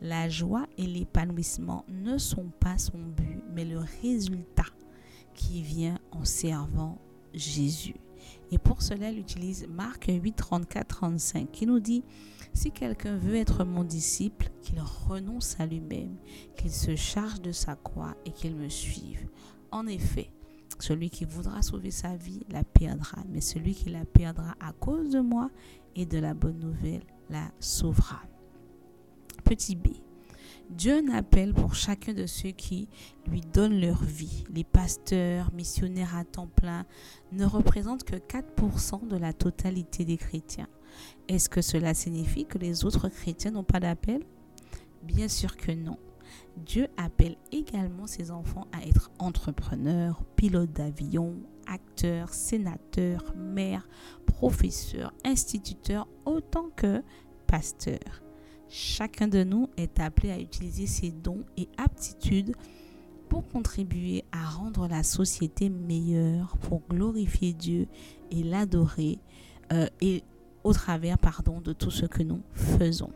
La 0.00 0.30
joie 0.30 0.66
et 0.78 0.86
l'épanouissement 0.86 1.84
ne 1.90 2.16
sont 2.16 2.48
pas 2.58 2.78
son 2.78 2.96
but, 2.96 3.42
mais 3.54 3.66
le 3.66 3.80
résultat 4.00 4.72
qui 5.34 5.60
vient 5.60 5.98
en 6.12 6.24
servant 6.24 6.96
Jésus. 7.34 7.96
Et 8.50 8.58
pour 8.58 8.82
cela, 8.82 9.08
elle 9.08 9.18
utilise 9.18 9.66
Marc 9.68 10.06
8, 10.08 10.32
34, 10.34 10.86
35 10.86 11.50
qui 11.50 11.66
nous 11.66 11.80
dit 11.80 12.04
si 12.52 12.70
quelqu'un 12.70 13.16
veut 13.16 13.34
être 13.36 13.64
mon 13.64 13.84
disciple, 13.84 14.50
qu'il 14.62 14.80
renonce 14.80 15.60
à 15.60 15.66
lui-même, 15.66 16.16
qu'il 16.56 16.70
se 16.70 16.96
charge 16.96 17.40
de 17.42 17.52
sa 17.52 17.76
croix 17.76 18.16
et 18.24 18.30
qu'il 18.30 18.56
me 18.56 18.68
suive. 18.68 19.28
En 19.70 19.86
effet, 19.86 20.30
celui 20.78 21.10
qui 21.10 21.24
voudra 21.24 21.62
sauver 21.62 21.90
sa 21.90 22.16
vie 22.16 22.40
la 22.50 22.64
perdra, 22.64 23.22
mais 23.28 23.40
celui 23.40 23.74
qui 23.74 23.90
la 23.90 24.04
perdra 24.04 24.54
à 24.60 24.72
cause 24.72 25.10
de 25.10 25.20
moi 25.20 25.50
et 25.94 26.06
de 26.06 26.18
la 26.18 26.34
bonne 26.34 26.58
nouvelle 26.58 27.04
la 27.30 27.50
sauvera. 27.60 28.22
Petit 29.44 29.76
b. 29.76 29.88
Dieu 30.70 31.00
n'appelle 31.00 31.54
pour 31.54 31.74
chacun 31.74 32.12
de 32.12 32.26
ceux 32.26 32.50
qui 32.50 32.88
lui 33.28 33.40
donnent 33.40 33.80
leur 33.80 34.02
vie. 34.02 34.44
Les 34.52 34.64
pasteurs, 34.64 35.52
missionnaires 35.52 36.16
à 36.16 36.24
temps 36.24 36.48
plein 36.48 36.84
ne 37.32 37.44
représentent 37.44 38.04
que 38.04 38.16
4% 38.16 39.06
de 39.06 39.16
la 39.16 39.32
totalité 39.32 40.04
des 40.04 40.16
chrétiens. 40.16 40.68
Est-ce 41.28 41.48
que 41.48 41.62
cela 41.62 41.94
signifie 41.94 42.46
que 42.46 42.58
les 42.58 42.84
autres 42.84 43.08
chrétiens 43.08 43.52
n'ont 43.52 43.64
pas 43.64 43.80
d'appel? 43.80 44.22
Bien 45.02 45.28
sûr 45.28 45.56
que 45.56 45.72
non. 45.72 45.98
Dieu 46.56 46.88
appelle 46.96 47.36
également 47.52 48.06
ses 48.06 48.30
enfants 48.30 48.66
à 48.72 48.84
être 48.86 49.10
entrepreneurs, 49.18 50.24
pilotes 50.34 50.72
d'avion, 50.72 51.34
acteurs, 51.66 52.34
sénateurs, 52.34 53.34
maires, 53.36 53.88
professeurs, 54.26 55.12
instituteurs, 55.24 56.08
autant 56.24 56.70
que 56.74 57.02
pasteurs. 57.46 58.25
Chacun 58.68 59.28
de 59.28 59.44
nous 59.44 59.68
est 59.76 60.00
appelé 60.00 60.30
à 60.30 60.38
utiliser 60.38 60.86
ses 60.86 61.10
dons 61.10 61.44
et 61.56 61.68
aptitudes 61.76 62.54
pour 63.28 63.46
contribuer 63.48 64.24
à 64.32 64.44
rendre 64.44 64.88
la 64.88 65.02
société 65.02 65.68
meilleure, 65.68 66.56
pour 66.58 66.82
glorifier 66.88 67.52
Dieu 67.52 67.86
et 68.30 68.42
l'adorer, 68.42 69.18
euh, 69.72 69.86
et 70.00 70.22
au 70.64 70.72
travers 70.72 71.18
pardon, 71.18 71.60
de 71.60 71.72
tout 71.72 71.90
ce 71.90 72.06
que 72.06 72.22
nous 72.22 72.42
faisons. 72.52 73.10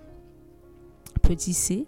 Petit 1.22 1.52
c, 1.52 1.86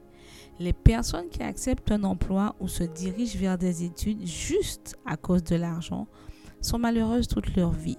les 0.58 0.72
personnes 0.72 1.28
qui 1.28 1.42
acceptent 1.42 1.90
un 1.90 2.04
emploi 2.04 2.54
ou 2.60 2.68
se 2.68 2.84
dirigent 2.84 3.38
vers 3.38 3.58
des 3.58 3.84
études 3.84 4.26
juste 4.26 4.96
à 5.06 5.16
cause 5.16 5.42
de 5.44 5.56
l'argent 5.56 6.06
sont 6.60 6.78
malheureuses 6.78 7.28
toute 7.28 7.56
leur 7.56 7.72
vie. 7.72 7.98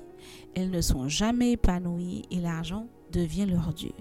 Elles 0.55 0.70
ne 0.70 0.82
sont 0.82 1.08
jamais 1.08 1.51
épanouies 1.51 2.24
et 2.32 2.39
l'argent 2.39 2.88
devient 3.12 3.46
leur 3.46 3.74
Dieu. 3.74 3.91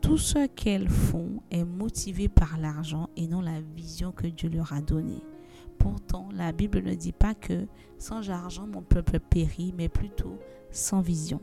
Tout 0.00 0.18
ce 0.18 0.46
qu'elles 0.46 0.88
font 0.88 1.42
est 1.50 1.64
motivé 1.64 2.28
par 2.28 2.58
l'argent 2.58 3.10
et 3.16 3.26
non 3.26 3.40
la 3.40 3.60
vision 3.60 4.12
que 4.12 4.26
Dieu 4.26 4.48
leur 4.48 4.72
a 4.72 4.80
donnée. 4.80 5.22
Pourtant, 5.78 6.28
la 6.34 6.52
Bible 6.52 6.82
ne 6.82 6.94
dit 6.94 7.12
pas 7.12 7.34
que 7.34 7.66
sans 7.98 8.30
argent 8.30 8.66
mon 8.66 8.82
peuple 8.82 9.20
périt, 9.20 9.72
mais 9.76 9.88
plutôt 9.88 10.38
sans 10.70 11.00
vision. 11.00 11.40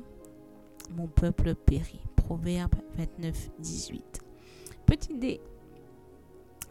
Mon 0.96 1.08
peuple 1.08 1.56
périt. 1.56 2.02
Proverbe 2.16 2.76
29, 2.98 3.52
18. 3.60 4.20
Petit 4.86 5.14
D. 5.16 5.42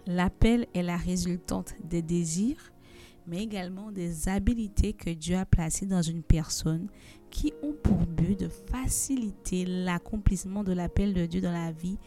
L'appel 0.07 0.66
est 0.75 0.83
la 0.83 0.97
résultante 0.97 1.75
des 1.83 2.02
désirs, 2.02 2.73
mais 3.26 3.43
également 3.43 3.90
des 3.90 4.28
habilités 4.28 4.93
que 4.93 5.11
Dieu 5.11 5.37
a 5.37 5.45
placées 5.45 5.87
dans 5.87 6.02
une 6.02 6.23
personne 6.23 6.88
qui 7.30 7.52
ont 7.62 7.73
pour 7.73 7.99
but 8.06 8.38
de 8.38 8.49
faciliter 8.49 9.64
l'accomplissement 9.64 10.64
de 10.64 10.73
l'appel 10.73 11.14
de 11.14 11.26
Dieu 11.26 11.40
dans 11.40 11.52
la 11.52 11.73
vie 11.73 11.99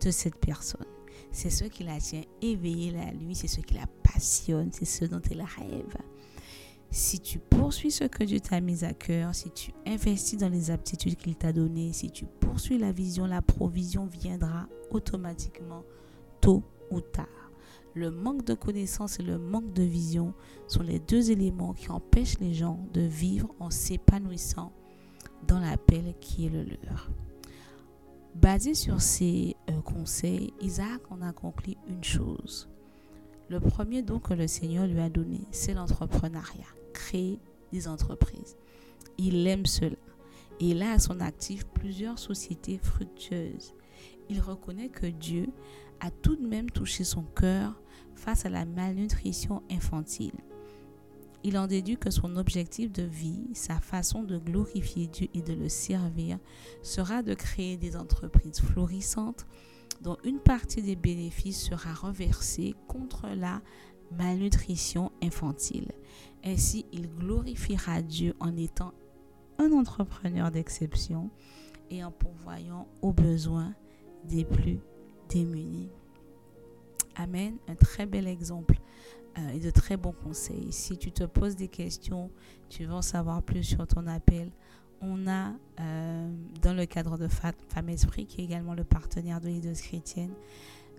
de 0.00 0.10
cette 0.10 0.36
personne. 0.36 0.86
C'est 1.32 1.50
ce 1.50 1.64
qui 1.64 1.84
la 1.84 1.98
tient 1.98 2.22
éveillée 2.40 2.92
la 2.92 3.12
nuit, 3.12 3.34
c'est 3.34 3.48
ce 3.48 3.60
qui 3.60 3.74
la 3.74 3.86
passionne, 4.02 4.70
c'est 4.72 4.84
ce 4.84 5.04
dont 5.04 5.20
elle 5.30 5.42
rêve. 5.42 5.96
Si 6.90 7.20
tu 7.20 7.38
poursuis 7.38 7.90
ce 7.90 8.04
que 8.04 8.24
Dieu 8.24 8.40
t'a 8.40 8.60
mis 8.60 8.82
à 8.82 8.94
cœur, 8.94 9.34
si 9.34 9.50
tu 9.50 9.72
investis 9.86 10.38
dans 10.38 10.48
les 10.48 10.70
aptitudes 10.70 11.16
qu'il 11.16 11.36
t'a 11.36 11.52
données, 11.52 11.92
si 11.92 12.10
tu 12.10 12.24
poursuis 12.24 12.78
la 12.78 12.92
vision, 12.92 13.26
la 13.26 13.42
provision 13.42 14.06
viendra 14.06 14.66
automatiquement 14.90 15.84
tôt 16.40 16.62
ou 16.90 17.00
tard. 17.00 17.37
Le 17.94 18.10
manque 18.10 18.44
de 18.44 18.54
connaissances 18.54 19.18
et 19.18 19.22
le 19.22 19.38
manque 19.38 19.72
de 19.72 19.82
vision 19.82 20.34
sont 20.66 20.82
les 20.82 20.98
deux 20.98 21.30
éléments 21.30 21.72
qui 21.72 21.90
empêchent 21.90 22.38
les 22.38 22.54
gens 22.54 22.78
de 22.92 23.00
vivre 23.00 23.54
en 23.58 23.70
s'épanouissant 23.70 24.72
dans 25.46 25.58
l'appel 25.58 26.14
qui 26.20 26.46
est 26.46 26.50
le 26.50 26.64
leur. 26.64 27.10
Basé 28.34 28.74
sur 28.74 29.00
ces 29.00 29.56
euh, 29.70 29.80
conseils, 29.80 30.52
Isaac 30.60 31.00
en 31.10 31.22
a 31.22 31.32
conclu 31.32 31.74
une 31.88 32.04
chose. 32.04 32.68
Le 33.48 33.58
premier 33.58 34.02
don 34.02 34.20
que 34.20 34.34
le 34.34 34.46
Seigneur 34.46 34.86
lui 34.86 35.00
a 35.00 35.08
donné, 35.08 35.40
c'est 35.50 35.74
l'entrepreneuriat, 35.74 36.66
créer 36.92 37.40
des 37.72 37.88
entreprises. 37.88 38.56
Il 39.16 39.46
aime 39.46 39.66
cela. 39.66 39.96
Il 40.60 40.82
a 40.82 40.92
à 40.92 40.98
son 40.98 41.20
actif 41.20 41.64
plusieurs 41.66 42.18
sociétés 42.18 42.78
fructueuses. 42.82 43.74
Il 44.28 44.40
reconnaît 44.40 44.88
que 44.88 45.06
Dieu 45.06 45.48
a 46.00 46.10
tout 46.10 46.36
de 46.36 46.46
même 46.46 46.70
touché 46.70 47.04
son 47.04 47.22
cœur 47.22 47.80
face 48.14 48.46
à 48.46 48.48
la 48.48 48.64
malnutrition 48.64 49.62
infantile. 49.70 50.34
Il 51.44 51.56
en 51.56 51.68
déduit 51.68 51.96
que 51.96 52.10
son 52.10 52.36
objectif 52.36 52.90
de 52.90 53.04
vie, 53.04 53.46
sa 53.54 53.78
façon 53.78 54.24
de 54.24 54.38
glorifier 54.38 55.06
Dieu 55.06 55.28
et 55.34 55.42
de 55.42 55.54
le 55.54 55.68
servir, 55.68 56.38
sera 56.82 57.22
de 57.22 57.34
créer 57.34 57.76
des 57.76 57.96
entreprises 57.96 58.60
florissantes 58.60 59.46
dont 60.00 60.16
une 60.24 60.40
partie 60.40 60.82
des 60.82 60.96
bénéfices 60.96 61.62
sera 61.62 61.94
reversée 61.94 62.74
contre 62.88 63.28
la 63.28 63.62
malnutrition 64.16 65.12
infantile. 65.22 65.92
Ainsi, 66.44 66.86
il 66.92 67.08
glorifiera 67.08 68.02
Dieu 68.02 68.34
en 68.40 68.56
étant 68.56 68.92
un 69.58 69.72
entrepreneur 69.72 70.50
d'exception 70.50 71.30
et 71.90 72.02
en 72.04 72.10
pourvoyant 72.10 72.86
aux 73.02 73.12
besoins 73.12 73.74
des 74.24 74.44
plus 74.44 74.80
démunis. 75.28 75.90
Amen. 77.16 77.56
Un 77.68 77.74
très 77.74 78.06
bel 78.06 78.26
exemple 78.26 78.78
euh, 79.38 79.50
et 79.50 79.60
de 79.60 79.70
très 79.70 79.96
bons 79.96 80.12
conseils. 80.12 80.72
Si 80.72 80.96
tu 80.96 81.12
te 81.12 81.24
poses 81.24 81.56
des 81.56 81.68
questions, 81.68 82.30
tu 82.68 82.84
veux 82.84 82.94
en 82.94 83.02
savoir 83.02 83.42
plus 83.42 83.64
sur 83.64 83.86
ton 83.86 84.06
appel, 84.06 84.50
on 85.00 85.26
a 85.28 85.52
euh, 85.80 86.32
dans 86.62 86.74
le 86.74 86.86
cadre 86.86 87.18
de 87.18 87.28
Femme 87.28 87.88
Esprit, 87.88 88.26
qui 88.26 88.40
est 88.40 88.44
également 88.44 88.74
le 88.74 88.84
partenaire 88.84 89.40
de 89.40 89.48
l'Ideuse 89.48 89.80
chrétienne, 89.80 90.32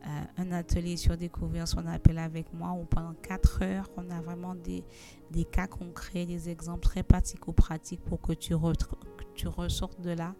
euh, 0.05 0.23
un 0.37 0.51
atelier 0.53 0.95
sur 0.95 1.17
découvrir 1.17 1.67
son 1.67 1.85
appel 1.85 2.17
avec 2.17 2.53
moi 2.53 2.71
où 2.71 2.85
pendant 2.85 3.13
4 3.13 3.63
heures, 3.63 3.89
on 3.97 4.09
a 4.09 4.21
vraiment 4.21 4.55
des, 4.55 4.85
des 5.31 5.43
cas 5.43 5.67
concrets, 5.67 6.25
des 6.25 6.49
exemples 6.49 6.83
très 6.83 7.03
pratico-pratiques 7.03 8.03
pour 8.05 8.21
que 8.21 8.31
tu, 8.31 8.53
tu 9.35 9.47
ressortes 9.47 9.99
de 9.99 10.11
là 10.11 10.33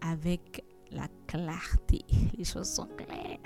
avec 0.00 0.64
la 0.92 1.08
clarté. 1.26 2.04
Les 2.36 2.44
choses 2.44 2.68
sont 2.68 2.88
claires. 2.96 3.38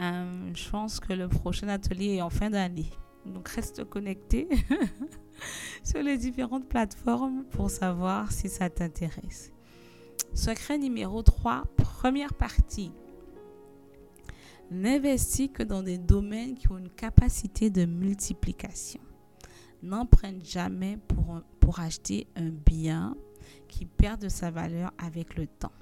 Euh, 0.00 0.50
je 0.54 0.70
pense 0.70 1.00
que 1.00 1.12
le 1.12 1.28
prochain 1.28 1.68
atelier 1.68 2.16
est 2.16 2.22
en 2.22 2.30
fin 2.30 2.50
d'année. 2.50 2.90
Donc 3.26 3.48
reste 3.48 3.84
connecté 3.84 4.48
sur 5.84 6.02
les 6.02 6.16
différentes 6.16 6.68
plateformes 6.68 7.44
pour 7.50 7.70
savoir 7.70 8.32
si 8.32 8.48
ça 8.48 8.70
t'intéresse. 8.70 9.52
Secret 10.34 10.78
numéro 10.78 11.22
3, 11.22 11.64
première 11.76 12.34
partie. 12.34 12.92
N'investis 14.70 15.50
que 15.52 15.62
dans 15.62 15.82
des 15.82 15.98
domaines 15.98 16.54
qui 16.54 16.70
ont 16.70 16.78
une 16.78 16.90
capacité 16.90 17.70
de 17.70 17.86
multiplication. 17.86 19.00
N'emprunte 19.82 20.44
jamais 20.44 20.98
pour, 21.08 21.40
pour 21.60 21.80
acheter 21.80 22.26
un 22.36 22.50
bien 22.50 23.16
qui 23.66 23.84
perd 23.86 24.20
de 24.20 24.28
sa 24.28 24.50
valeur 24.50 24.92
avec 24.98 25.36
le 25.36 25.46
temps. 25.46 25.72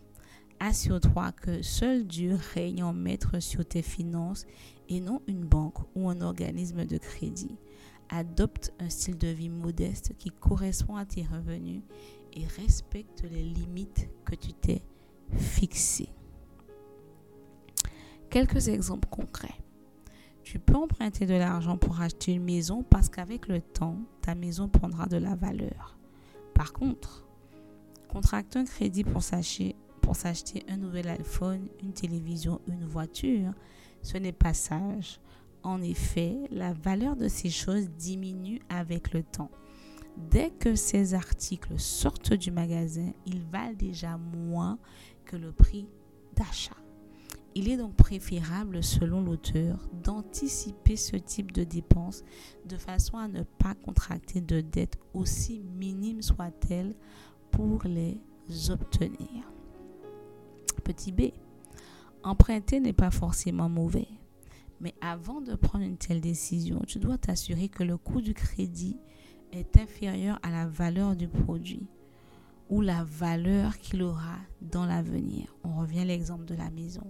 Assure-toi 0.59 1.33
que 1.33 1.63
seul 1.63 2.07
Dieu 2.07 2.39
règne 2.55 2.83
en 2.83 2.93
maître 2.93 3.41
sur 3.41 3.65
tes 3.65 3.83
finances 3.83 4.47
et 4.89 5.01
non 5.01 5.21
une 5.27 5.45
banque 5.45 5.79
ou 5.95 6.09
un 6.09 6.21
organisme 6.23 6.87
de 6.87 6.97
crédit. 6.97 7.57
Adopte 8.09 8.73
un 8.79 8.89
style 8.89 9.19
de 9.19 9.29
vie 9.29 9.51
modeste 9.51 10.13
qui 10.19 10.31
correspond 10.31 10.97
à 10.97 11.05
tes 11.05 11.25
revenus 11.25 11.83
et 12.33 12.47
respecte 12.47 13.23
les 13.23 13.43
limites 13.43 14.09
que 14.25 14.35
tu 14.35 14.53
t'es 14.53 14.83
fixées. 15.37 16.09
Quelques 18.31 18.69
exemples 18.69 19.09
concrets. 19.09 19.61
Tu 20.43 20.59
peux 20.59 20.77
emprunter 20.77 21.27
de 21.27 21.35
l'argent 21.35 21.77
pour 21.77 22.01
acheter 22.01 22.33
une 22.33 22.45
maison 22.45 22.83
parce 22.83 23.09
qu'avec 23.09 23.49
le 23.49 23.61
temps, 23.61 23.99
ta 24.23 24.35
maison 24.35 24.69
prendra 24.69 25.07
de 25.07 25.17
la 25.17 25.35
valeur. 25.35 25.99
Par 26.55 26.73
contre, 26.73 27.27
contracte 28.09 28.57
un 28.57 28.65
crédit 28.65 29.05
pour 29.05 29.23
s'acheter 29.23 29.75
pour 30.07 30.15
s'acheter 30.15 30.63
un 30.69 30.77
nouvel 30.77 31.09
iPhone, 31.09 31.67
une 31.83 31.93
télévision, 31.93 32.61
une 32.69 32.85
voiture, 32.85 33.53
ce 34.03 34.17
n'est 34.17 34.31
pas 34.31 34.55
sage. 34.55 35.19
En 35.65 35.83
effet, 35.83 36.37
la 36.53 36.73
valeur 36.73 37.17
de 37.17 37.27
ces 37.27 37.51
choses 37.51 37.91
diminue 37.91 38.61
avec 38.69 39.13
le 39.13 39.25
temps. 39.25 39.51
Dès 40.31 40.51
que 40.51 40.77
ces 40.77 41.13
articles 41.13 41.77
sortent 41.81 42.35
du 42.35 42.53
magasin, 42.53 43.11
ils 43.27 43.43
valent 43.43 43.75
déjà 43.75 44.17
moins 44.17 44.79
que 45.25 45.35
le 45.35 45.51
prix 45.51 45.89
d'achat. 46.37 46.77
Il 47.57 47.69
est 47.69 47.77
donc 47.77 47.97
préférable, 47.97 48.85
selon 48.85 49.23
l'auteur, 49.23 49.89
d'anticiper 50.05 50.95
ce 50.95 51.17
type 51.17 51.51
de 51.51 51.65
dépenses 51.65 52.23
de 52.65 52.77
façon 52.77 53.19
à 53.19 53.27
ne 53.27 53.43
pas 53.43 53.75
contracter 53.75 54.41
de 54.41 54.61
dettes 54.61 55.01
aussi 55.15 55.65
minimes 55.75 56.23
soient-elles 56.23 56.95
pour 57.51 57.83
les 57.83 58.21
obtenir 58.71 59.56
petit 60.83 61.13
b. 61.13 61.33
Emprunter 62.23 62.81
n'est 62.81 62.93
pas 62.93 63.11
forcément 63.11 63.69
mauvais, 63.69 64.09
Mais 64.81 64.95
avant 65.01 65.41
de 65.41 65.55
prendre 65.55 65.85
une 65.85 65.97
telle 65.97 66.21
décision, 66.21 66.83
tu 66.87 66.99
dois 66.99 67.19
t'assurer 67.19 67.69
que 67.69 67.83
le 67.83 67.97
coût 67.97 68.21
du 68.21 68.35
crédit 68.35 68.99
est 69.53 69.79
inférieur 69.79 70.39
à 70.43 70.51
la 70.51 70.67
valeur 70.67 71.17
du 71.17 71.29
produit 71.29 71.87
ou 72.69 72.81
la 72.81 73.05
valeur 73.05 73.79
qu'il 73.79 74.03
aura 74.03 74.37
dans 74.61 74.87
l'avenir. 74.87 75.55
On 75.65 75.77
revient 75.77 76.01
à 76.01 76.05
l'exemple 76.05 76.45
de 76.45 76.55
la 76.55 76.71
maison. 76.71 77.07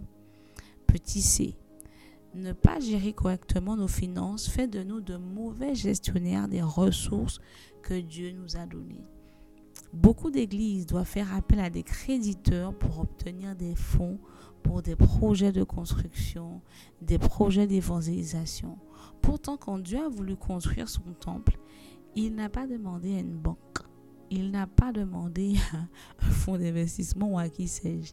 Petit 0.87 1.23
c. 1.23 1.56
Ne 2.35 2.52
pas 2.52 2.78
gérer 2.80 3.14
correctement 3.14 3.76
nos 3.76 3.88
finances 3.88 4.49
fait 4.49 4.68
de 4.68 4.82
nous 4.82 5.00
de 5.00 5.16
mauvais 5.16 5.75
gestionnaires 5.75 6.49
des 6.49 6.61
ressources 6.62 7.40
que 7.82 7.99
Dieu 7.99 8.32
nous 8.32 8.56
a 8.56 8.66
données. 8.66 9.06
Beaucoup 9.97 10.31
d'églises 10.31 10.85
doivent 10.85 11.07
faire 11.07 11.35
appel 11.35 11.59
à 11.59 11.71
des 11.71 11.83
créditeurs 11.83 12.75
pour 12.75 13.00
obtenir 13.00 13.57
des 13.57 13.75
fonds 13.75 14.19
pour 14.62 14.83
des 14.83 14.95
projets 14.95 15.53
de 15.53 15.62
construction, 15.62 16.61
des 17.00 17.19
projets 17.19 17.67
d'évangélisation. 17.67 18.76
Pourtant, 19.23 19.57
quand 19.57 19.79
Dieu 19.79 20.05
a 20.05 20.09
voulu 20.09 20.37
construire 20.37 20.88
son 20.88 21.03
temple, 21.19 21.57
il 22.15 22.35
n'a 22.35 22.50
pas 22.50 22.67
demandé 22.67 23.15
à 23.15 23.21
une 23.21 23.38
banque, 23.38 23.79
il 24.29 24.50
n'a 24.50 24.67
pas 24.67 24.93
demandé 24.93 25.55
à 25.73 25.79
un 26.26 26.31
fonds 26.31 26.59
d'investissement 26.59 27.33
ou 27.33 27.38
à 27.38 27.49
qui 27.49 27.67
sais-je. 27.67 28.12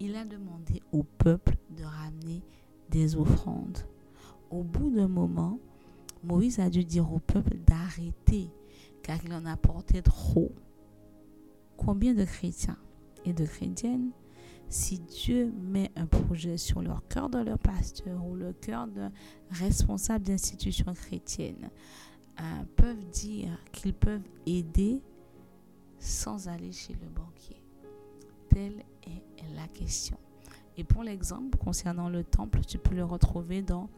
Il 0.00 0.16
a 0.16 0.24
demandé 0.24 0.82
au 0.90 1.04
peuple 1.04 1.56
de 1.76 1.84
ramener 1.84 2.42
des 2.88 3.14
offrandes. 3.14 3.78
Au 4.50 4.64
bout 4.64 4.90
d'un 4.90 5.08
moment, 5.08 5.60
Moïse 6.24 6.58
a 6.58 6.70
dû 6.70 6.84
dire 6.84 7.12
au 7.12 7.20
peuple 7.20 7.56
d'arrêter 7.66 8.50
car 9.02 9.18
il 9.24 9.32
en 9.32 9.46
apportait 9.46 10.02
trop. 10.02 10.50
Combien 11.84 12.12
de 12.12 12.24
chrétiens 12.24 12.76
et 13.24 13.32
de 13.32 13.46
chrétiennes 13.46 14.10
si 14.68 14.98
Dieu 14.98 15.52
met 15.62 15.90
un 15.96 16.06
projet 16.06 16.56
sur 16.56 16.82
leur 16.82 17.06
cœur 17.08 17.28
de 17.28 17.38
leur 17.38 17.58
pasteur 17.58 18.24
ou 18.24 18.36
le 18.36 18.52
cœur 18.52 18.86
d'un 18.86 19.10
responsable 19.50 20.24
d'institution 20.26 20.92
chrétienne, 20.94 21.70
euh, 22.38 22.42
peuvent 22.76 23.04
dire 23.10 23.58
qu'ils 23.72 23.94
peuvent 23.94 24.28
aider 24.46 25.00
sans 25.98 26.48
aller 26.48 26.70
chez 26.70 26.92
le 26.92 27.08
banquier. 27.08 27.62
Telle 28.48 28.84
est 29.02 29.54
la 29.56 29.66
question. 29.66 30.18
Et 30.76 30.84
pour 30.84 31.02
l'exemple 31.02 31.58
concernant 31.58 32.08
le 32.08 32.22
temple, 32.22 32.60
tu 32.64 32.78
peux 32.78 32.94
le 32.94 33.04
retrouver 33.04 33.62
dans 33.62 33.88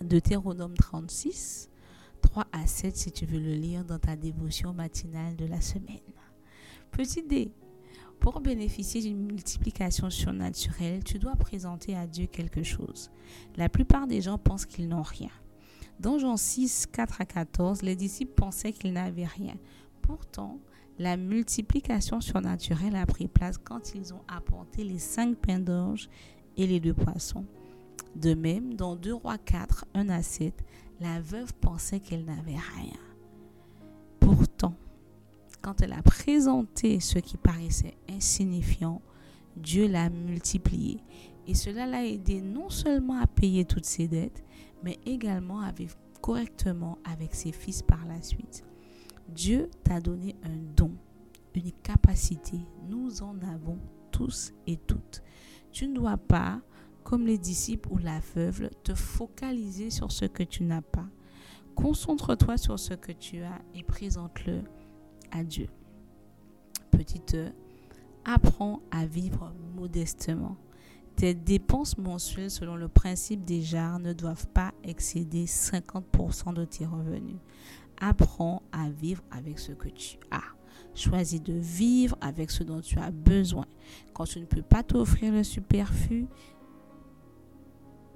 Deutéronome 0.00 0.74
36, 0.74 1.70
3 2.20 2.46
à 2.52 2.66
7 2.66 2.96
si 2.96 3.12
tu 3.12 3.26
veux 3.26 3.40
le 3.40 3.54
lire 3.54 3.84
dans 3.84 3.98
ta 3.98 4.14
dévotion 4.14 4.72
matinale 4.72 5.34
de 5.36 5.46
la 5.46 5.60
semaine. 5.60 5.98
Petit 6.92 7.22
D, 7.22 7.50
pour 8.20 8.40
bénéficier 8.40 9.00
d'une 9.00 9.24
multiplication 9.24 10.10
surnaturelle, 10.10 11.02
tu 11.02 11.18
dois 11.18 11.34
présenter 11.36 11.96
à 11.96 12.06
Dieu 12.06 12.26
quelque 12.26 12.62
chose. 12.62 13.10
La 13.56 13.70
plupart 13.70 14.06
des 14.06 14.20
gens 14.20 14.38
pensent 14.38 14.66
qu'ils 14.66 14.88
n'ont 14.88 15.02
rien. 15.02 15.30
Dans 15.98 16.18
Jean 16.18 16.36
6, 16.36 16.86
4 16.92 17.22
à 17.22 17.24
14, 17.24 17.82
les 17.82 17.96
disciples 17.96 18.34
pensaient 18.34 18.72
qu'ils 18.72 18.92
n'avaient 18.92 19.24
rien. 19.24 19.54
Pourtant, 20.02 20.60
la 20.98 21.16
multiplication 21.16 22.20
surnaturelle 22.20 22.96
a 22.96 23.06
pris 23.06 23.26
place 23.26 23.56
quand 23.56 23.94
ils 23.94 24.12
ont 24.12 24.22
apporté 24.28 24.84
les 24.84 24.98
cinq 24.98 25.36
pains 25.36 25.60
d'orge 25.60 26.10
et 26.58 26.66
les 26.66 26.78
deux 26.78 26.94
poissons. 26.94 27.46
De 28.14 28.34
même, 28.34 28.74
dans 28.74 28.96
2 28.96 29.14
Rois 29.14 29.38
4, 29.38 29.86
1 29.94 30.10
à 30.10 30.22
7, 30.22 30.62
la 31.00 31.20
veuve 31.20 31.54
pensait 31.54 32.00
qu'elle 32.00 32.26
n'avait 32.26 32.52
rien. 32.76 33.11
Quand 35.62 35.80
elle 35.80 35.92
a 35.92 36.02
présenté 36.02 36.98
ce 36.98 37.20
qui 37.20 37.36
paraissait 37.36 37.96
insignifiant, 38.10 39.00
Dieu 39.56 39.86
l'a 39.86 40.10
multiplié. 40.10 40.98
Et 41.46 41.54
cela 41.54 41.86
l'a 41.86 42.04
aidé 42.04 42.40
non 42.40 42.68
seulement 42.68 43.20
à 43.20 43.28
payer 43.28 43.64
toutes 43.64 43.84
ses 43.84 44.08
dettes, 44.08 44.44
mais 44.82 44.98
également 45.06 45.60
à 45.60 45.70
vivre 45.70 45.96
correctement 46.20 46.98
avec 47.04 47.34
ses 47.34 47.52
fils 47.52 47.82
par 47.82 48.04
la 48.06 48.20
suite. 48.22 48.64
Dieu 49.28 49.70
t'a 49.84 50.00
donné 50.00 50.34
un 50.42 50.56
don, 50.76 50.92
une 51.54 51.72
capacité. 51.82 52.58
Nous 52.88 53.22
en 53.22 53.38
avons 53.42 53.78
tous 54.10 54.52
et 54.66 54.76
toutes. 54.76 55.22
Tu 55.70 55.86
ne 55.86 55.94
dois 55.94 56.16
pas, 56.16 56.60
comme 57.04 57.26
les 57.26 57.38
disciples 57.38 57.88
ou 57.92 57.98
la 57.98 58.20
veuve, 58.34 58.68
te 58.82 58.94
focaliser 58.94 59.90
sur 59.90 60.10
ce 60.10 60.24
que 60.24 60.42
tu 60.42 60.64
n'as 60.64 60.82
pas. 60.82 61.08
Concentre-toi 61.76 62.56
sur 62.56 62.78
ce 62.78 62.94
que 62.94 63.12
tu 63.12 63.42
as 63.42 63.60
et 63.74 63.82
présente-le 63.82 64.62
Dieu. 65.42 65.68
Petite 66.90 67.34
e, 67.34 67.50
apprends 68.24 68.80
à 68.90 69.06
vivre 69.06 69.52
modestement. 69.74 70.56
Tes 71.16 71.34
dépenses 71.34 71.98
mensuelles 71.98 72.50
selon 72.50 72.76
le 72.76 72.88
principe 72.88 73.44
des 73.44 73.62
jars 73.62 73.98
ne 73.98 74.12
doivent 74.12 74.46
pas 74.48 74.72
excéder 74.82 75.44
50% 75.44 76.54
de 76.54 76.64
tes 76.64 76.86
revenus. 76.86 77.36
Apprends 78.00 78.62
à 78.72 78.88
vivre 78.90 79.22
avec 79.30 79.58
ce 79.58 79.72
que 79.72 79.88
tu 79.88 80.18
as. 80.30 80.42
Choisis 80.94 81.42
de 81.42 81.54
vivre 81.54 82.16
avec 82.20 82.50
ce 82.50 82.64
dont 82.64 82.80
tu 82.80 82.98
as 82.98 83.10
besoin. 83.10 83.66
Quand 84.12 84.24
tu 84.24 84.40
ne 84.40 84.46
peux 84.46 84.62
pas 84.62 84.82
t'offrir 84.82 85.32
le 85.32 85.42
superflu, 85.42 86.26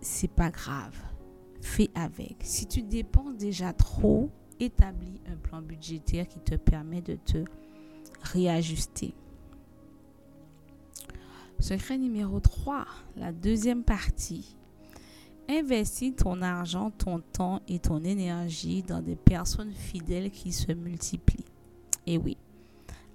c'est 0.00 0.30
pas 0.30 0.50
grave. 0.50 0.96
Fais 1.60 1.90
avec. 1.94 2.36
Si 2.42 2.66
tu 2.66 2.82
dépenses 2.82 3.36
déjà 3.36 3.72
trop, 3.72 4.30
établis 4.60 5.20
un 5.30 5.36
plan 5.36 5.62
budgétaire 5.62 6.26
qui 6.28 6.40
te 6.40 6.54
permet 6.54 7.02
de 7.02 7.16
te 7.16 7.44
réajuster. 8.22 9.14
Secret 11.58 11.98
numéro 11.98 12.38
3, 12.38 12.86
la 13.16 13.32
deuxième 13.32 13.82
partie. 13.82 14.56
Investis 15.48 16.14
ton 16.16 16.42
argent, 16.42 16.90
ton 16.90 17.20
temps 17.20 17.60
et 17.68 17.78
ton 17.78 18.02
énergie 18.02 18.82
dans 18.82 19.00
des 19.00 19.16
personnes 19.16 19.72
fidèles 19.72 20.30
qui 20.30 20.52
se 20.52 20.72
multiplient. 20.72 21.44
Et 22.06 22.18
oui, 22.18 22.36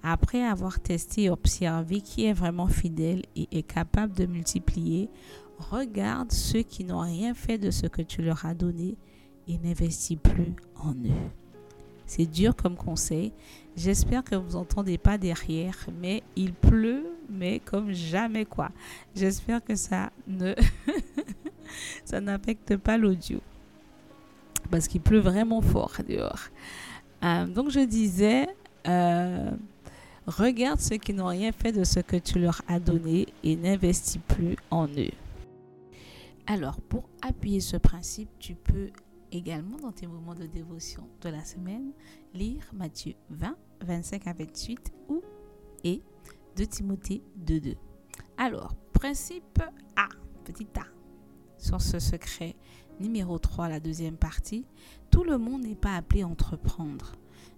après 0.01 0.43
avoir 0.43 0.79
testé 0.79 1.23
et 1.23 1.29
observé 1.29 2.01
qui 2.01 2.25
est 2.25 2.33
vraiment 2.33 2.67
fidèle 2.67 3.23
et 3.35 3.47
est 3.51 3.63
capable 3.63 4.13
de 4.13 4.25
multiplier, 4.25 5.09
regarde 5.59 6.31
ceux 6.31 6.63
qui 6.63 6.83
n'ont 6.83 7.01
rien 7.01 7.33
fait 7.33 7.57
de 7.57 7.69
ce 7.69 7.85
que 7.85 8.01
tu 8.01 8.21
leur 8.21 8.45
as 8.45 8.55
donné 8.55 8.95
et 9.51 9.57
n'investis 9.57 10.17
plus 10.17 10.55
en 10.75 10.93
eux. 10.93 11.29
C'est 12.05 12.25
dur 12.25 12.55
comme 12.55 12.75
conseil. 12.75 13.31
J'espère 13.75 14.23
que 14.23 14.35
vous 14.35 14.57
n'entendez 14.57 14.97
pas 14.97 15.17
derrière, 15.17 15.77
mais 16.01 16.23
il 16.35 16.53
pleut, 16.53 17.05
mais 17.29 17.59
comme 17.59 17.91
jamais 17.91 18.45
quoi. 18.45 18.69
J'espère 19.15 19.63
que 19.63 19.75
ça 19.75 20.11
ne 20.27 20.53
ça 22.05 22.19
n'affecte 22.19 22.77
pas 22.77 22.97
l'audio 22.97 23.39
parce 24.69 24.87
qu'il 24.87 25.01
pleut 25.01 25.19
vraiment 25.19 25.61
fort 25.61 25.97
dehors. 26.07 26.49
Euh, 27.23 27.45
donc 27.45 27.69
je 27.69 27.81
disais, 27.81 28.47
euh, 28.87 29.51
regarde 30.27 30.79
ceux 30.79 30.97
qui 30.97 31.13
n'ont 31.13 31.27
rien 31.27 31.51
fait 31.51 31.71
de 31.71 31.83
ce 31.83 31.99
que 31.99 32.17
tu 32.17 32.39
leur 32.39 32.61
as 32.67 32.79
donné 32.79 33.27
et 33.43 33.55
n'investis 33.55 34.21
plus 34.27 34.55
en 34.71 34.87
eux. 34.87 35.11
Alors 36.47 36.79
pour 36.81 37.03
appuyer 37.21 37.59
ce 37.59 37.77
principe, 37.77 38.29
tu 38.39 38.55
peux 38.55 38.89
également 39.31 39.77
dans 39.77 39.91
tes 39.91 40.07
moments 40.07 40.35
de 40.35 40.45
dévotion 40.45 41.07
de 41.21 41.29
la 41.29 41.43
semaine, 41.43 41.91
lire 42.33 42.69
Matthieu 42.73 43.13
20, 43.29 43.55
25 43.81 44.27
à 44.27 44.33
28 44.33 44.93
ou 45.09 45.21
et 45.83 46.01
de 46.55 46.65
Timothée 46.65 47.23
2.2. 47.45 47.75
Alors, 48.37 48.75
principe 48.93 49.61
A, 49.95 50.09
petit 50.43 50.67
A, 50.77 50.85
sur 51.57 51.81
ce 51.81 51.99
secret 51.99 52.55
numéro 52.99 53.39
3, 53.39 53.69
la 53.69 53.79
deuxième 53.79 54.17
partie, 54.17 54.65
tout 55.09 55.23
le 55.23 55.37
monde 55.37 55.63
n'est 55.63 55.75
pas 55.75 55.95
appelé 55.95 56.21
à 56.21 56.27
entreprendre. 56.27 57.13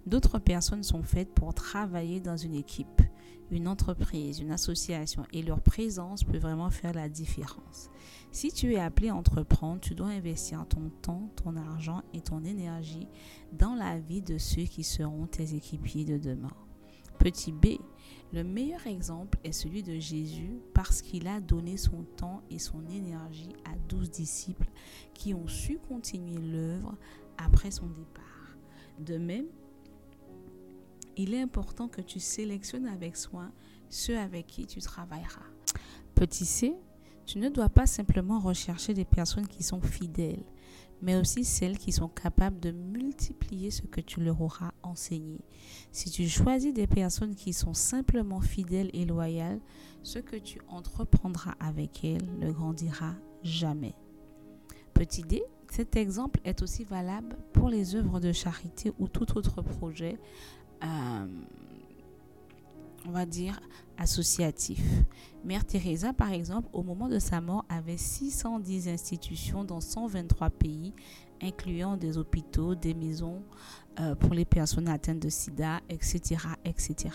D'autres 0.06 0.38
personnes 0.38 0.82
sont 0.82 1.02
faites 1.02 1.32
pour 1.32 1.54
travailler 1.54 2.20
dans 2.20 2.36
une 2.36 2.54
équipe, 2.54 3.02
une 3.50 3.68
entreprise, 3.68 4.40
une 4.40 4.50
association 4.50 5.24
et 5.32 5.42
leur 5.42 5.60
présence 5.60 6.24
peut 6.24 6.38
vraiment 6.38 6.70
faire 6.70 6.94
la 6.94 7.08
différence. 7.08 7.90
Si 8.32 8.52
tu 8.52 8.72
es 8.72 8.80
appelé 8.80 9.10
à 9.10 9.14
entreprendre, 9.14 9.80
tu 9.80 9.94
dois 9.94 10.08
investir 10.08 10.66
ton 10.68 10.90
temps, 11.02 11.30
ton 11.36 11.56
argent 11.56 12.02
et 12.12 12.20
ton 12.20 12.42
énergie 12.44 13.08
dans 13.52 13.74
la 13.74 13.98
vie 13.98 14.22
de 14.22 14.38
ceux 14.38 14.64
qui 14.64 14.82
seront 14.82 15.26
tes 15.26 15.54
équipiers 15.54 16.04
de 16.04 16.18
demain. 16.18 16.52
Petit 17.18 17.52
B, 17.52 17.78
le 18.32 18.42
meilleur 18.42 18.86
exemple 18.88 19.38
est 19.44 19.52
celui 19.52 19.82
de 19.84 19.98
Jésus 19.98 20.58
parce 20.74 21.00
qu'il 21.00 21.28
a 21.28 21.40
donné 21.40 21.76
son 21.76 22.02
temps 22.16 22.42
et 22.50 22.58
son 22.58 22.84
énergie 22.88 23.54
à 23.64 23.76
douze 23.88 24.10
disciples 24.10 24.68
qui 25.14 25.32
ont 25.32 25.46
su 25.46 25.78
continuer 25.78 26.40
l'œuvre 26.40 26.96
après 27.38 27.70
son 27.70 27.86
départ. 27.86 28.56
De 28.98 29.16
même, 29.16 29.46
il 31.16 31.34
est 31.34 31.40
important 31.40 31.88
que 31.88 32.00
tu 32.00 32.20
sélectionnes 32.20 32.86
avec 32.86 33.16
soin 33.16 33.52
ceux 33.88 34.18
avec 34.18 34.46
qui 34.46 34.66
tu 34.66 34.80
travailleras. 34.80 35.46
Petit 36.14 36.44
C, 36.44 36.74
tu 37.26 37.38
ne 37.38 37.48
dois 37.48 37.68
pas 37.68 37.86
simplement 37.86 38.40
rechercher 38.40 38.92
des 38.92 39.04
personnes 39.04 39.46
qui 39.46 39.62
sont 39.62 39.80
fidèles, 39.80 40.44
mais 41.00 41.16
aussi 41.16 41.44
celles 41.44 41.78
qui 41.78 41.92
sont 41.92 42.08
capables 42.08 42.60
de 42.60 42.70
multiplier 42.70 43.70
ce 43.70 43.82
que 43.82 44.00
tu 44.00 44.20
leur 44.20 44.40
auras 44.40 44.72
enseigné. 44.82 45.40
Si 45.92 46.10
tu 46.10 46.28
choisis 46.28 46.74
des 46.74 46.86
personnes 46.86 47.34
qui 47.34 47.52
sont 47.52 47.74
simplement 47.74 48.40
fidèles 48.40 48.90
et 48.92 49.04
loyales, 49.04 49.60
ce 50.02 50.18
que 50.18 50.36
tu 50.36 50.60
entreprendras 50.68 51.54
avec 51.60 52.04
elles 52.04 52.38
ne 52.38 52.50
grandira 52.50 53.14
jamais. 53.42 53.94
Petit 54.92 55.22
D, 55.22 55.42
cet 55.70 55.96
exemple 55.96 56.40
est 56.44 56.62
aussi 56.62 56.84
valable 56.84 57.36
pour 57.52 57.68
les 57.68 57.96
œuvres 57.96 58.20
de 58.20 58.32
charité 58.32 58.92
ou 58.98 59.08
tout 59.08 59.36
autre 59.36 59.60
projet, 59.60 60.18
euh, 60.84 61.26
on 63.06 63.10
va 63.10 63.26
dire, 63.26 63.60
associatif. 63.98 64.82
Mère 65.44 65.64
Teresa, 65.64 66.12
par 66.12 66.32
exemple, 66.32 66.68
au 66.72 66.82
moment 66.82 67.08
de 67.08 67.18
sa 67.18 67.40
mort, 67.40 67.64
avait 67.68 67.98
610 67.98 68.88
institutions 68.88 69.64
dans 69.64 69.80
123 69.80 70.50
pays, 70.50 70.94
incluant 71.42 71.96
des 71.96 72.16
hôpitaux, 72.16 72.74
des 72.74 72.94
maisons 72.94 73.42
euh, 74.00 74.14
pour 74.14 74.32
les 74.32 74.46
personnes 74.46 74.88
atteintes 74.88 75.20
de 75.20 75.28
sida, 75.28 75.80
etc., 75.90 76.36
etc. 76.64 77.10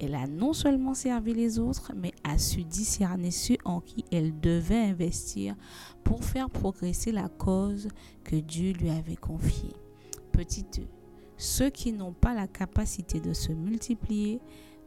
Elle 0.00 0.14
a 0.14 0.26
non 0.26 0.52
seulement 0.52 0.94
servi 0.94 1.34
les 1.34 1.58
autres, 1.58 1.92
mais 1.94 2.12
a 2.24 2.36
su 2.36 2.64
discerner 2.64 3.30
ceux 3.30 3.58
en 3.64 3.80
qui 3.80 4.04
elle 4.10 4.38
devait 4.40 4.82
investir 4.82 5.54
pour 6.02 6.24
faire 6.24 6.50
progresser 6.50 7.12
la 7.12 7.28
cause 7.28 7.88
que 8.24 8.36
Dieu 8.36 8.72
lui 8.72 8.90
avait 8.90 9.16
confiée. 9.16 9.76
Petit 10.32 10.66
e, 10.78 11.01
ceux 11.42 11.70
qui 11.70 11.92
n'ont 11.92 12.12
pas 12.12 12.34
la 12.34 12.46
capacité 12.46 13.18
de 13.18 13.32
se 13.32 13.50
multiplier 13.50 14.40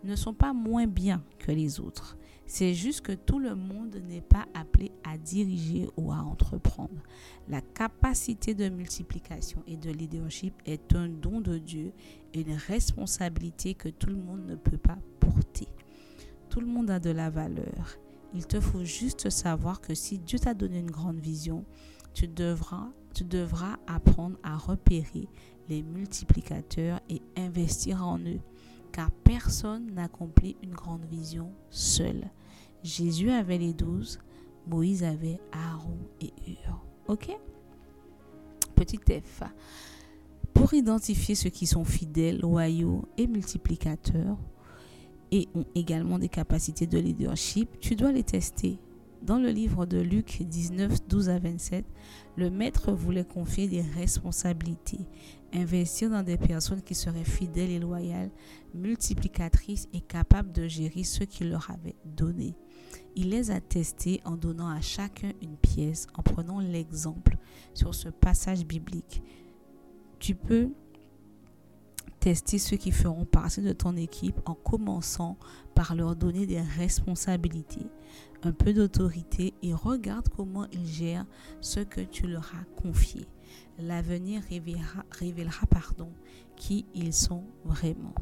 ne 0.06 0.16
sont 0.16 0.34
pas 0.34 0.54
moins 0.54 0.88
bien 0.88 1.22
que 1.38 1.52
les 1.52 1.82
autres. 1.82 2.18
C'est 2.46 2.74
juste 2.74 3.02
que 3.02 3.12
tout 3.12 3.40
le 3.40 3.56
monde 3.56 3.98
n'est 4.08 4.22
pas 4.22 4.46
appelé 4.54 4.92
à 5.04 5.18
diriger 5.18 5.90
ou 5.98 6.14
à 6.14 6.18
entreprendre. 6.18 7.02
La 7.50 7.60
capacité 7.60 8.54
de 8.54 8.70
multiplication 8.70 9.64
et 9.68 9.76
de 9.76 9.90
leadership 9.90 10.54
est 10.66 10.96
un 10.96 11.10
don 11.10 11.42
de 11.42 11.58
Dieu 11.58 11.92
une 12.34 12.54
responsabilité 12.54 13.74
que 13.74 13.90
tout 13.90 14.10
le 14.10 14.16
monde 14.16 14.46
ne 14.46 14.56
peut 14.56 14.78
pas 14.78 14.98
porter. 15.20 15.68
Tout 16.50 16.62
le 16.62 16.68
monde 16.68 16.90
a 16.90 17.00
de 17.00 17.10
la 17.10 17.30
valeur. 17.30 17.98
Il 18.34 18.48
te 18.48 18.62
faut 18.62 18.86
juste 18.86 19.30
savoir 19.30 19.82
que 19.82 19.94
si 19.94 20.20
Dieu 20.20 20.40
t'a 20.40 20.54
donné 20.54 20.80
une 20.80 20.92
grande 20.92 21.20
vision, 21.20 21.66
tu 22.14 22.28
devras, 22.28 22.88
tu 23.14 23.26
devras 23.26 23.78
apprendre 23.88 24.38
à 24.44 24.56
repérer 24.58 25.28
les 25.70 25.84
multiplicateurs 25.84 27.00
et 27.10 27.22
investir 27.38 28.06
en 28.06 28.20
eux 28.20 28.40
car 28.96 29.12
personne 29.12 29.94
n'accomplit 29.94 30.56
une 30.64 30.72
grande 30.72 31.04
vision 31.04 31.52
seul. 31.70 32.30
Jésus 32.82 33.30
avait 33.30 33.58
les 33.58 33.74
douze, 33.74 34.20
Moïse 34.68 35.04
avait 35.04 35.40
Aaron 35.52 35.98
et 36.22 36.32
Hur. 36.48 36.82
Ok? 37.10 37.30
Petit 38.74 38.98
F. 38.98 39.44
Pour 40.54 40.74
identifier 40.74 41.36
ceux 41.36 41.50
qui 41.50 41.68
sont 41.68 41.84
fidèles, 41.84 42.40
loyaux 42.40 43.06
et 43.18 43.28
multiplicateurs 43.28 44.38
et 45.32 45.50
ont 45.56 45.66
également 45.76 46.18
des 46.18 46.30
capacités 46.30 46.88
de 46.88 46.98
leadership, 46.98 47.78
tu 47.82 47.98
dois 47.98 48.14
les 48.14 48.24
tester. 48.24 48.80
Dans 49.24 49.40
le 49.40 49.50
livre 49.50 49.86
de 49.86 49.98
Luc 49.98 50.42
19, 50.42 51.08
12 51.10 51.30
à 51.30 51.40
27, 51.40 51.84
le 52.38 52.50
maître 52.50 52.94
voulait 52.94 53.26
confier 53.26 53.68
des 53.68 53.82
responsabilités, 53.82 55.00
investir 55.54 56.10
dans 56.10 56.24
des 56.24 56.38
personnes 56.38 56.82
qui 56.82 56.96
seraient 56.96 57.24
fidèles 57.24 57.72
et 57.72 57.80
loyales, 57.80 58.32
multiplicatrices 58.74 59.88
et 59.94 60.02
capables 60.02 60.52
de 60.52 60.68
gérer 60.68 61.04
ce 61.04 61.24
qu'il 61.24 61.50
leur 61.50 61.70
avait 61.72 61.96
donné. 62.06 62.56
Il 63.16 63.30
les 63.30 63.52
a 63.52 63.62
testés 63.62 64.22
en 64.26 64.36
donnant 64.36 64.70
à 64.70 64.82
chacun 64.82 65.32
une 65.42 65.56
pièce, 65.56 66.08
en 66.16 66.22
prenant 66.22 66.60
l'exemple 66.60 67.38
sur 67.74 67.96
ce 67.96 68.10
passage 68.10 68.66
biblique. 68.66 69.22
Tu 70.20 70.36
peux 70.36 70.70
tester 72.20 72.58
ceux 72.58 72.78
qui 72.78 72.92
feront 72.92 73.26
partie 73.26 73.62
de 73.62 73.72
ton 73.72 73.96
équipe 73.96 74.40
en 74.46 74.56
commençant 74.56 75.38
par 75.76 75.94
leur 75.94 76.16
donner 76.16 76.48
des 76.48 76.60
responsabilités, 76.60 77.86
un 78.42 78.52
peu 78.52 78.74
d'autorité 78.74 79.54
et 79.62 79.74
regarde 79.74 80.28
comment 80.36 80.66
ils 80.72 80.88
gèrent 80.88 81.28
ce 81.62 81.82
que 81.82 82.02
tu 82.02 82.26
leur 82.26 82.52
as 82.56 82.82
confié. 82.82 83.28
L'avenir 83.80 84.42
révélera, 84.50 85.06
révélera 85.12 85.66
pardon, 85.68 86.12
qui 86.56 86.86
ils 86.94 87.14
sont 87.14 87.44
vraiment. 87.64 88.16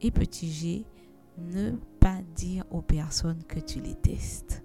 Et 0.00 0.10
petit 0.10 0.50
G, 0.50 0.84
ne 1.38 1.72
pas 2.00 2.20
dire 2.34 2.64
aux 2.70 2.82
personnes 2.82 3.42
que 3.44 3.60
tu 3.60 3.80
les 3.80 3.94
testes 3.94 4.64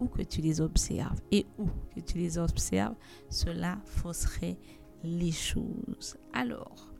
ou 0.00 0.06
que 0.06 0.22
tu 0.22 0.40
les 0.40 0.60
observes 0.60 1.20
et 1.30 1.46
où 1.58 1.66
que 1.94 2.00
tu 2.00 2.18
les 2.18 2.38
observes, 2.38 2.94
cela 3.28 3.78
fausserait 3.84 4.58
les 5.02 5.32
choses. 5.32 6.16
Alors, 6.32 6.92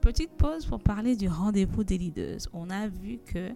Petite 0.00 0.30
pause 0.30 0.64
pour 0.64 0.80
parler 0.80 1.16
du 1.16 1.28
rendez-vous 1.28 1.82
des 1.82 1.98
leaders. 1.98 2.38
On 2.52 2.70
a 2.70 2.86
vu 2.86 3.18
que 3.18 3.38
euh, 3.38 3.52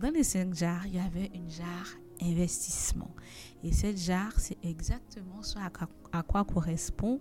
dans 0.00 0.10
les 0.10 0.24
cinq 0.24 0.54
jars, 0.54 0.86
il 0.86 0.94
y 0.94 0.98
avait 0.98 1.30
une 1.34 1.50
jarre 1.50 1.94
investissement. 2.22 3.10
Et 3.62 3.72
cette 3.72 3.98
jarre, 3.98 4.32
c'est 4.38 4.56
exactement 4.64 5.42
ce 5.42 5.58
à, 5.58 6.22
quoi 6.22 6.44
correspond 6.44 7.20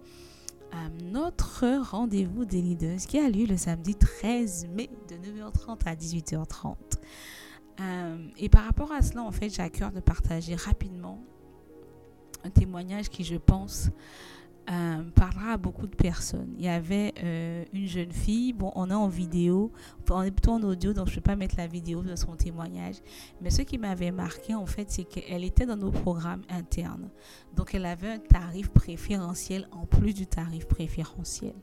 notre 1.03 1.65
rendez-vous 1.91 2.45
des 2.45 2.61
leaders 2.61 2.99
qui 2.99 3.19
a 3.19 3.29
lieu 3.29 3.45
le 3.45 3.57
samedi 3.57 3.95
13 3.95 4.67
mai 4.67 4.89
de 5.09 5.15
9h30 5.15 5.85
à 5.85 5.95
18h30. 5.95 6.75
Euh, 7.79 8.27
et 8.37 8.49
par 8.49 8.65
rapport 8.65 8.91
à 8.91 9.01
cela, 9.01 9.23
en 9.23 9.31
fait, 9.31 9.49
j'ai 9.49 9.61
à 9.61 9.69
cœur 9.69 9.91
de 9.91 9.99
partager 9.99 10.55
rapidement 10.55 11.23
un 12.43 12.49
témoignage 12.49 13.09
qui, 13.09 13.23
je 13.23 13.35
pense, 13.35 13.89
euh, 14.69 15.03
parlera 15.15 15.53
à 15.53 15.57
beaucoup 15.57 15.87
de 15.87 15.95
personnes. 15.95 16.53
Il 16.57 16.65
y 16.65 16.67
avait 16.67 17.13
euh, 17.23 17.63
une 17.71 17.87
jeune 17.87 18.11
fille, 18.11 18.51
bon, 18.51 18.71
on 18.75 18.89
est 18.89 18.93
en 18.93 19.07
vidéo, 19.07 19.71
on 20.09 20.21
est 20.23 20.31
plutôt 20.31 20.51
en 20.51 20.63
audio, 20.63 20.91
donc 20.91 21.07
je 21.07 21.11
ne 21.11 21.15
vais 21.15 21.21
pas 21.21 21.35
mettre 21.37 21.55
la 21.57 21.67
vidéo 21.67 22.01
de 22.01 22.15
son 22.17 22.35
témoignage. 22.35 22.95
Mais 23.41 23.49
ce 23.49 23.61
qui 23.61 23.77
m'avait 23.77 24.11
marqué, 24.11 24.55
en 24.55 24.65
fait, 24.65 24.91
c'est 24.91 25.05
qu'elle 25.05 25.45
était 25.45 25.65
dans 25.65 25.77
nos 25.77 25.91
programmes 25.91 26.43
internes. 26.49 27.09
Donc, 27.55 27.75
elle 27.75 27.85
avait 27.85 28.11
un 28.11 28.19
tarif 28.19 28.69
préférentiel 28.69 29.69
en 29.71 29.85
plus 29.85 30.13
du 30.13 30.27
tarif 30.27 30.67
préférentiel. 30.67 31.55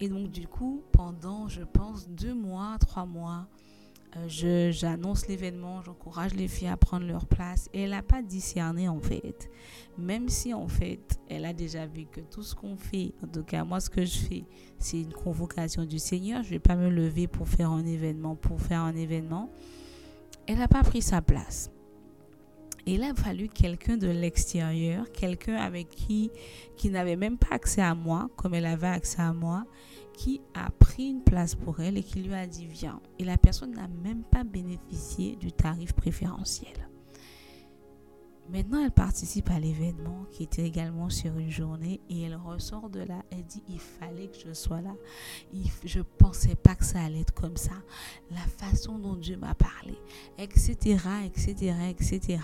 Et 0.00 0.08
donc, 0.08 0.30
du 0.30 0.48
coup, 0.48 0.82
pendant, 0.92 1.48
je 1.48 1.62
pense, 1.62 2.08
deux 2.08 2.34
mois, 2.34 2.76
trois 2.80 3.06
mois, 3.06 3.46
euh, 4.16 4.72
j'annonce 4.72 5.28
l'événement, 5.28 5.82
j'encourage 5.82 6.34
les 6.34 6.48
filles 6.48 6.68
à 6.68 6.76
prendre 6.76 7.06
leur 7.06 7.26
place. 7.26 7.68
Et 7.72 7.82
elle 7.82 7.90
n'a 7.90 8.02
pas 8.02 8.22
discerné 8.22 8.88
en 8.88 9.00
fait. 9.00 9.50
Même 9.98 10.28
si 10.28 10.54
en 10.54 10.68
fait, 10.68 11.18
elle 11.28 11.44
a 11.44 11.52
déjà 11.52 11.86
vu 11.86 12.06
que 12.06 12.20
tout 12.20 12.42
ce 12.42 12.54
qu'on 12.54 12.76
fait, 12.76 13.12
en 13.22 13.26
tout 13.26 13.44
cas 13.44 13.64
moi 13.64 13.80
ce 13.80 13.90
que 13.90 14.04
je 14.04 14.18
fais, 14.18 14.44
c'est 14.78 15.00
une 15.00 15.12
convocation 15.12 15.84
du 15.84 15.98
Seigneur. 15.98 16.42
Je 16.42 16.48
ne 16.48 16.54
vais 16.54 16.58
pas 16.58 16.76
me 16.76 16.88
lever 16.88 17.26
pour 17.26 17.48
faire 17.48 17.70
un 17.70 17.84
événement, 17.84 18.36
pour 18.36 18.60
faire 18.60 18.80
un 18.80 18.94
événement. 18.94 19.50
Elle 20.46 20.58
n'a 20.58 20.68
pas 20.68 20.82
pris 20.82 21.02
sa 21.02 21.22
place. 21.22 21.70
il 22.86 23.02
a 23.02 23.14
fallu 23.14 23.48
quelqu'un 23.48 23.96
de 23.96 24.06
l'extérieur, 24.06 25.10
quelqu'un 25.10 25.56
avec 25.56 25.88
qui, 25.88 26.30
qui 26.76 26.88
n'avait 26.88 27.16
même 27.16 27.36
pas 27.36 27.56
accès 27.56 27.82
à 27.82 27.94
moi, 27.94 28.28
comme 28.36 28.54
elle 28.54 28.66
avait 28.66 28.86
accès 28.86 29.20
à 29.20 29.32
moi, 29.32 29.64
qui 30.16 30.40
a 30.54 30.70
pris 30.70 31.10
une 31.10 31.22
place 31.22 31.54
pour 31.54 31.80
elle 31.80 31.98
et 31.98 32.02
qui 32.02 32.22
lui 32.22 32.34
a 32.34 32.46
dit 32.46 32.66
viens. 32.66 33.00
Et 33.18 33.24
la 33.24 33.36
personne 33.38 33.72
n'a 33.72 33.88
même 33.88 34.22
pas 34.24 34.44
bénéficié 34.44 35.36
du 35.36 35.52
tarif 35.52 35.92
préférentiel. 35.92 36.88
Maintenant, 38.48 38.84
elle 38.84 38.92
participe 38.92 39.50
à 39.50 39.58
l'événement 39.58 40.24
qui 40.30 40.44
était 40.44 40.64
également 40.64 41.10
sur 41.10 41.36
une 41.36 41.50
journée 41.50 42.00
et 42.08 42.22
elle 42.22 42.36
ressort 42.36 42.88
de 42.90 43.00
là. 43.00 43.24
Elle 43.30 43.44
dit 43.44 43.62
il 43.68 43.80
fallait 43.80 44.28
que 44.28 44.38
je 44.38 44.52
sois 44.52 44.80
là. 44.80 44.94
je 45.84 45.98
ne 45.98 46.04
pensais 46.04 46.54
pas 46.54 46.76
que 46.76 46.84
ça 46.84 47.00
allait 47.02 47.22
être 47.22 47.34
comme 47.34 47.56
ça. 47.56 47.72
La 48.30 48.36
façon 48.36 48.98
dont 48.98 49.16
Dieu 49.16 49.36
m'a 49.36 49.54
parlé, 49.54 49.98
etc., 50.38 50.98
etc., 51.24 51.74
etc. 51.90 52.38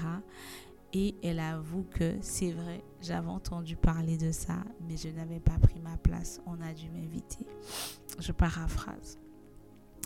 Et 0.94 1.14
elle 1.22 1.40
avoue 1.40 1.84
que 1.84 2.16
c'est 2.20 2.52
vrai, 2.52 2.84
j'avais 3.00 3.28
entendu 3.28 3.76
parler 3.76 4.18
de 4.18 4.30
ça, 4.30 4.58
mais 4.86 4.96
je 4.96 5.08
n'avais 5.08 5.40
pas 5.40 5.58
pris 5.58 5.80
ma 5.80 5.96
place. 5.96 6.40
On 6.46 6.60
a 6.60 6.74
dû 6.74 6.90
m'inviter. 6.90 7.46
Je 8.18 8.32
paraphrase. 8.32 9.18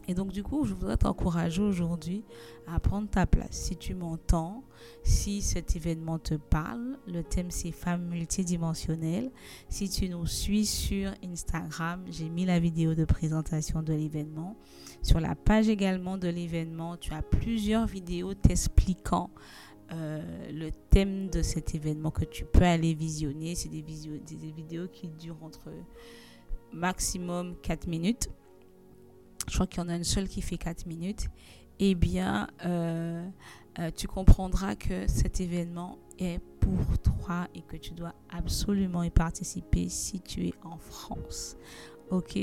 Et 0.09 0.15
donc 0.15 0.31
du 0.31 0.43
coup, 0.43 0.65
je 0.65 0.75
voudrais 0.75 0.97
t'encourager 0.97 1.61
aujourd'hui 1.61 2.25
à 2.69 2.79
prendre 2.79 3.09
ta 3.09 3.27
place. 3.27 3.51
Si 3.51 3.77
tu 3.77 3.95
m'entends, 3.95 4.63
si 5.03 5.43
cet 5.43 5.75
événement 5.75 6.19
te 6.19 6.35
parle, 6.35 6.99
le 7.09 7.23
thème 7.23 7.51
c'est 7.51 7.73
femmes 7.73 8.07
multidimensionnelles. 8.07 9.33
Si 9.69 9.89
tu 9.89 10.09
nous 10.09 10.27
suis 10.27 10.65
sur 10.65 11.13
Instagram, 11.25 12.05
j'ai 12.09 12.29
mis 12.29 12.47
la 12.47 12.61
vidéo 12.61 12.95
de 12.95 13.05
présentation 13.05 13.83
de 13.83 13.93
l'événement. 13.93 14.57
Sur 15.03 15.19
la 15.19 15.35
page 15.35 15.69
également 15.69 16.19
de 16.19 16.29
l'événement, 16.29 16.97
tu 16.97 17.13
as 17.13 17.23
plusieurs 17.23 17.87
vidéos 17.87 18.35
t'expliquant 18.35 19.31
euh, 19.93 20.51
le 20.51 20.71
thème 20.91 21.29
de 21.29 21.43
cet 21.43 21.75
événement 21.75 22.11
que 22.11 22.25
tu 22.25 22.45
peux 22.45 22.65
aller 22.65 22.95
visionner. 22.95 23.55
C'est 23.55 23.69
des, 23.69 23.83
vidéos 23.83 24.89
qui 24.89 25.09
durent 25.09 25.43
entre 25.43 25.71
maximum 26.73 27.57
4 27.63 27.87
minutes. 27.87 28.29
Je 29.49 29.55
crois 29.55 29.67
qu'il 29.67 29.81
y 29.81 29.87
en 29.87 29.89
a 29.89 29.97
une 29.97 30.05
seule 30.05 30.29
qui 30.29 30.43
fait 30.43 30.59
4 30.59 30.87
minutes. 30.87 31.29
Eh 31.79 31.95
bien, 31.95 32.49
euh, 32.65 33.29
euh, 33.79 33.91
tu 33.95 34.09
comprendras 34.09 34.75
que 34.75 35.07
cet 35.07 35.41
événement 35.41 35.99
est 36.19 36.41
pour 36.61 36.99
toi 36.99 37.47
et 37.55 37.61
que 37.63 37.77
tu 37.77 37.93
dois 37.93 38.15
absolument 38.31 39.03
y 39.03 39.11
participer 39.11 39.89
si 39.89 40.21
tu 40.21 40.49
es 40.49 40.55
en 40.65 40.79
France. 40.79 41.57
Ok? 42.11 42.39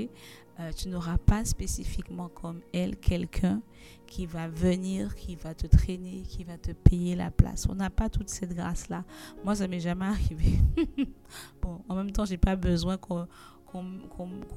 Euh, 0.60 0.72
tu 0.72 0.90
n'auras 0.90 1.18
pas 1.18 1.46
spécifiquement 1.46 2.30
comme 2.30 2.62
elle 2.74 2.96
quelqu'un 2.98 3.62
qui 4.06 4.28
va 4.28 4.48
venir, 4.48 5.16
qui 5.16 5.36
va 5.36 5.56
te 5.56 5.66
traîner, 5.66 6.22
qui 6.22 6.44
va 6.44 6.58
te 6.58 6.72
payer 6.72 7.16
la 7.16 7.32
place. 7.32 7.68
On 7.70 7.76
n'a 7.76 7.90
pas 7.90 8.10
toute 8.10 8.30
cette 8.30 8.54
grâce-là. 8.54 9.04
Moi, 9.44 9.56
ça 9.56 9.68
m'est 9.68 9.80
jamais 9.80 10.06
arrivé. 10.06 10.60
bon, 11.62 11.82
en 11.90 11.96
même 11.96 12.12
temps, 12.12 12.26
j'ai 12.26 12.38
pas 12.38 12.56
besoin 12.56 12.98
qu'on 12.98 13.28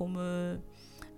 me... 0.09 0.59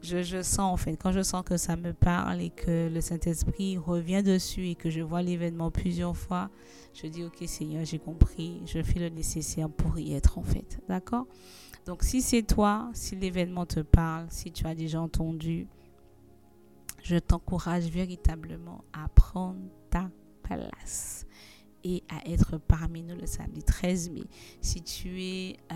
Je, 0.01 0.23
je, 0.23 0.43
sens 0.43 0.73
en 0.73 0.77
fait, 0.77 0.97
quand 0.97 1.11
je 1.11 1.23
sens 1.23 1.43
que 1.45 1.57
ça 1.57 1.75
me 1.75 1.93
parle 1.93 2.41
et 2.41 2.51
que 2.51 2.89
le 2.89 3.01
Saint-Esprit 3.01 3.79
revient 3.79 4.23
dessus 4.23 4.69
et 4.69 4.77
que 4.77 4.91
je 4.91 5.01
vois 5.01 5.23
l'événement 5.23 5.73
plusieurs 5.73 6.17
fois, 6.17 6.51
je 6.95 7.09
dis 7.09 7.25
ok 7.25 7.43
Seigneur, 7.47 7.85
j'ai 7.85 7.99
compris, 7.99 8.63
je 8.65 8.81
fais 8.81 9.01
le 9.01 9.09
nécessaire 9.09 9.69
pour 9.69 9.99
y 9.99 10.15
être 10.15 10.39
en 10.39 10.45
fait. 10.45 10.79
D'accord? 10.89 11.27
Donc 11.89 12.03
si 12.03 12.21
c'est 12.21 12.43
toi, 12.43 12.91
si 12.93 13.17
l'événement 13.17 13.65
te 13.65 13.81
parle, 13.81 14.27
si 14.29 14.53
tu 14.53 14.67
as 14.67 14.75
déjà 14.75 15.01
entendu, 15.01 15.67
je 17.03 17.17
t'encourage 17.17 17.85
véritablement 17.87 18.85
à 18.93 19.09
prendre 19.09 19.63
ta 19.89 20.11
place 20.43 21.25
et 21.85 22.05
à 22.11 22.29
être 22.29 22.59
parmi 22.59 23.03
nous 23.03 23.17
le 23.17 23.25
samedi 23.25 23.63
13 23.63 24.11
mai. 24.11 24.25
Si 24.61 24.83
tu 24.83 25.23
es 25.23 25.57
euh, 25.73 25.75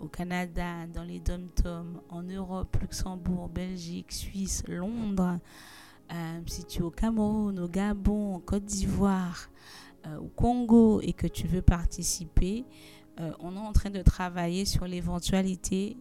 au 0.00 0.08
Canada, 0.08 0.86
dans 0.92 1.02
les 1.02 1.18
dom-toms, 1.18 2.02
en 2.10 2.22
Europe, 2.24 2.76
Luxembourg, 2.82 3.48
Belgique, 3.48 4.12
Suisse, 4.12 4.64
Londres, 4.68 5.38
euh, 6.12 6.40
si 6.44 6.66
tu 6.66 6.80
es 6.80 6.82
au 6.82 6.90
Cameroun, 6.90 7.58
au 7.58 7.68
Gabon, 7.68 8.34
en 8.34 8.40
Côte 8.40 8.66
d'Ivoire, 8.66 9.48
euh, 10.06 10.18
au 10.18 10.28
Congo 10.28 11.00
et 11.00 11.14
que 11.14 11.26
tu 11.26 11.46
veux 11.46 11.62
participer, 11.62 12.66
euh, 13.20 13.32
on 13.38 13.54
est 13.54 13.60
en 13.60 13.72
train 13.72 13.90
de 13.90 14.02
travailler 14.02 14.64
sur 14.64 14.86
l'éventualité 14.86 15.96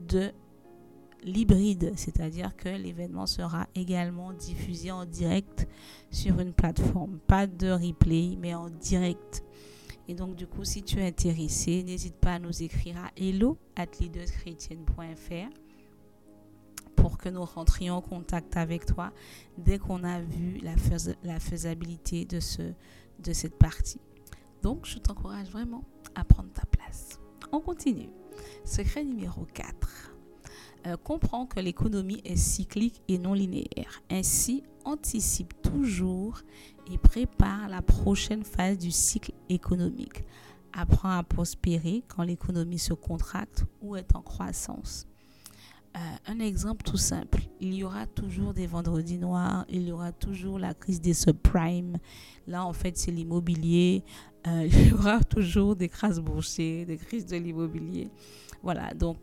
de 0.00 0.32
l'hybride, 1.22 1.92
c'est-à-dire 1.96 2.56
que 2.56 2.68
l'événement 2.68 3.26
sera 3.26 3.66
également 3.74 4.32
diffusé 4.32 4.90
en 4.90 5.04
direct 5.04 5.68
sur 6.10 6.38
une 6.40 6.52
plateforme, 6.52 7.18
pas 7.26 7.46
de 7.46 7.70
replay, 7.70 8.36
mais 8.38 8.54
en 8.54 8.70
direct. 8.70 9.44
Et 10.06 10.14
donc, 10.14 10.36
du 10.36 10.46
coup, 10.46 10.64
si 10.64 10.82
tu 10.82 11.00
es 11.00 11.06
intéressé, 11.06 11.82
n'hésite 11.82 12.16
pas 12.16 12.34
à 12.34 12.38
nous 12.38 12.62
écrire 12.62 12.96
à 12.96 13.10
hello 13.16 13.58
pour 16.96 17.18
que 17.18 17.28
nous 17.28 17.44
rentrions 17.44 17.96
en 17.96 18.00
contact 18.00 18.56
avec 18.56 18.86
toi 18.86 19.12
dès 19.58 19.78
qu'on 19.78 20.04
a 20.04 20.20
vu 20.20 20.60
la, 20.62 21.38
faisabilité 21.38 22.24
de 22.24 22.40
cette 23.32 23.58
partie. 23.58 24.00
Donc, 24.62 24.86
je 24.86 24.98
t'encourage 24.98 25.50
vraiment 25.50 25.84
à 26.18 26.24
prendre 26.24 26.52
ta 26.52 26.66
place. 26.66 27.20
On 27.52 27.60
continue. 27.60 28.10
Secret 28.64 29.04
numéro 29.04 29.46
4. 29.54 30.12
Euh, 30.86 30.96
comprends 30.96 31.46
que 31.46 31.60
l'économie 31.60 32.20
est 32.24 32.36
cyclique 32.36 33.02
et 33.08 33.18
non 33.18 33.32
linéaire. 33.32 34.02
Ainsi, 34.10 34.62
anticipe 34.84 35.60
toujours 35.62 36.40
et 36.90 36.98
prépare 36.98 37.68
la 37.68 37.82
prochaine 37.82 38.44
phase 38.44 38.78
du 38.78 38.90
cycle 38.90 39.32
économique. 39.48 40.24
Apprends 40.72 41.10
à 41.10 41.22
prospérer 41.22 42.04
quand 42.08 42.22
l'économie 42.22 42.78
se 42.78 42.94
contracte 42.94 43.64
ou 43.80 43.96
est 43.96 44.14
en 44.14 44.22
croissance. 44.22 45.06
Euh, 45.96 46.00
un 46.26 46.38
exemple 46.38 46.84
tout 46.84 46.98
simple, 46.98 47.40
il 47.60 47.74
y 47.74 47.82
aura 47.82 48.06
toujours 48.06 48.52
des 48.52 48.66
vendredis 48.66 49.18
noirs, 49.18 49.64
il 49.68 49.88
y 49.88 49.92
aura 49.92 50.12
toujours 50.12 50.58
la 50.58 50.74
crise 50.74 51.00
des 51.00 51.14
subprimes. 51.14 51.98
Là, 52.46 52.64
en 52.64 52.72
fait, 52.72 52.96
c'est 52.96 53.10
l'immobilier. 53.10 54.04
Euh, 54.46 54.66
il 54.70 54.88
y 54.88 54.92
aura 54.92 55.20
toujours 55.20 55.76
des 55.76 55.88
crasses 55.88 56.20
boursiers, 56.20 56.84
des 56.84 56.96
crises 56.96 57.26
de 57.26 57.36
l'immobilier. 57.36 58.08
Voilà, 58.62 58.92
donc 58.94 59.16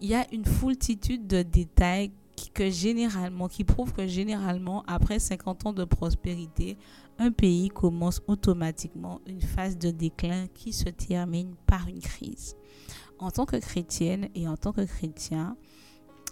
il 0.00 0.08
y 0.08 0.14
a 0.14 0.26
une 0.32 0.44
foultitude 0.44 1.26
de 1.26 1.42
détails 1.42 2.10
qui, 2.34 2.70
généralement, 2.72 3.48
qui 3.48 3.62
prouvent 3.64 3.92
que 3.92 4.06
généralement, 4.06 4.82
après 4.86 5.18
50 5.18 5.66
ans 5.66 5.72
de 5.72 5.84
prospérité, 5.84 6.76
un 7.18 7.30
pays 7.30 7.68
commence 7.68 8.20
automatiquement 8.26 9.20
une 9.26 9.40
phase 9.40 9.78
de 9.78 9.90
déclin 9.90 10.46
qui 10.54 10.72
se 10.72 10.88
termine 10.88 11.54
par 11.66 11.86
une 11.88 12.00
crise. 12.00 12.56
En 13.18 13.30
tant 13.30 13.46
que 13.46 13.56
chrétienne 13.56 14.28
et 14.34 14.48
en 14.48 14.56
tant 14.56 14.72
que 14.72 14.84
chrétien, 14.84 15.56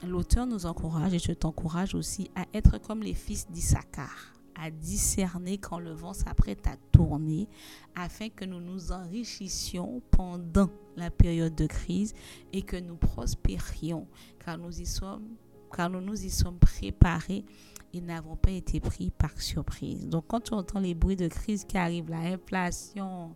l'auteur 0.05 0.47
nous 0.47 0.67
encourage, 0.67 1.15
et 1.15 1.19
je 1.19 1.33
t'encourage 1.33 1.95
aussi, 1.95 2.31
à 2.35 2.47
être 2.55 2.79
comme 2.79 3.03
les 3.03 3.15
fils 3.15 3.49
d'Issachar 3.51 4.40
à 4.55 4.71
discerner 4.71 5.59
quand 5.59 5.79
le 5.79 5.93
vent 5.93 6.13
s'apprête 6.13 6.67
à 6.67 6.77
tourner 6.93 7.49
afin 7.95 8.29
que 8.29 8.45
nous 8.45 8.61
nous 8.61 8.93
enrichissions 8.93 10.03
pendant 10.11 10.71
la 10.97 11.11
période 11.11 11.55
de 11.55 11.67
crise 11.67 12.15
et 12.53 12.63
que 12.63 12.77
nous 12.77 12.97
prospérions 12.97 14.07
car 14.45 14.59
nous 14.59 14.81
y 14.81 14.87
sommes 14.87 15.29
car 15.75 15.89
nous 15.89 16.01
nous 16.01 16.25
y 16.25 16.31
sommes 16.31 16.59
préparés 16.59 17.45
et 17.93 18.01
n'avons 18.01 18.37
pas 18.37 18.51
été 18.51 18.81
pris 18.81 19.11
par 19.11 19.41
surprise. 19.41 20.09
Donc 20.09 20.25
quand 20.29 20.41
tu 20.41 20.55
entends 20.55 20.81
les 20.81 20.95
bruits 20.95 21.17
de 21.17 21.29
crise 21.29 21.65
qui 21.65 21.77
arrivent, 21.77 22.11
la 22.11 22.19
inflation, 22.19 23.35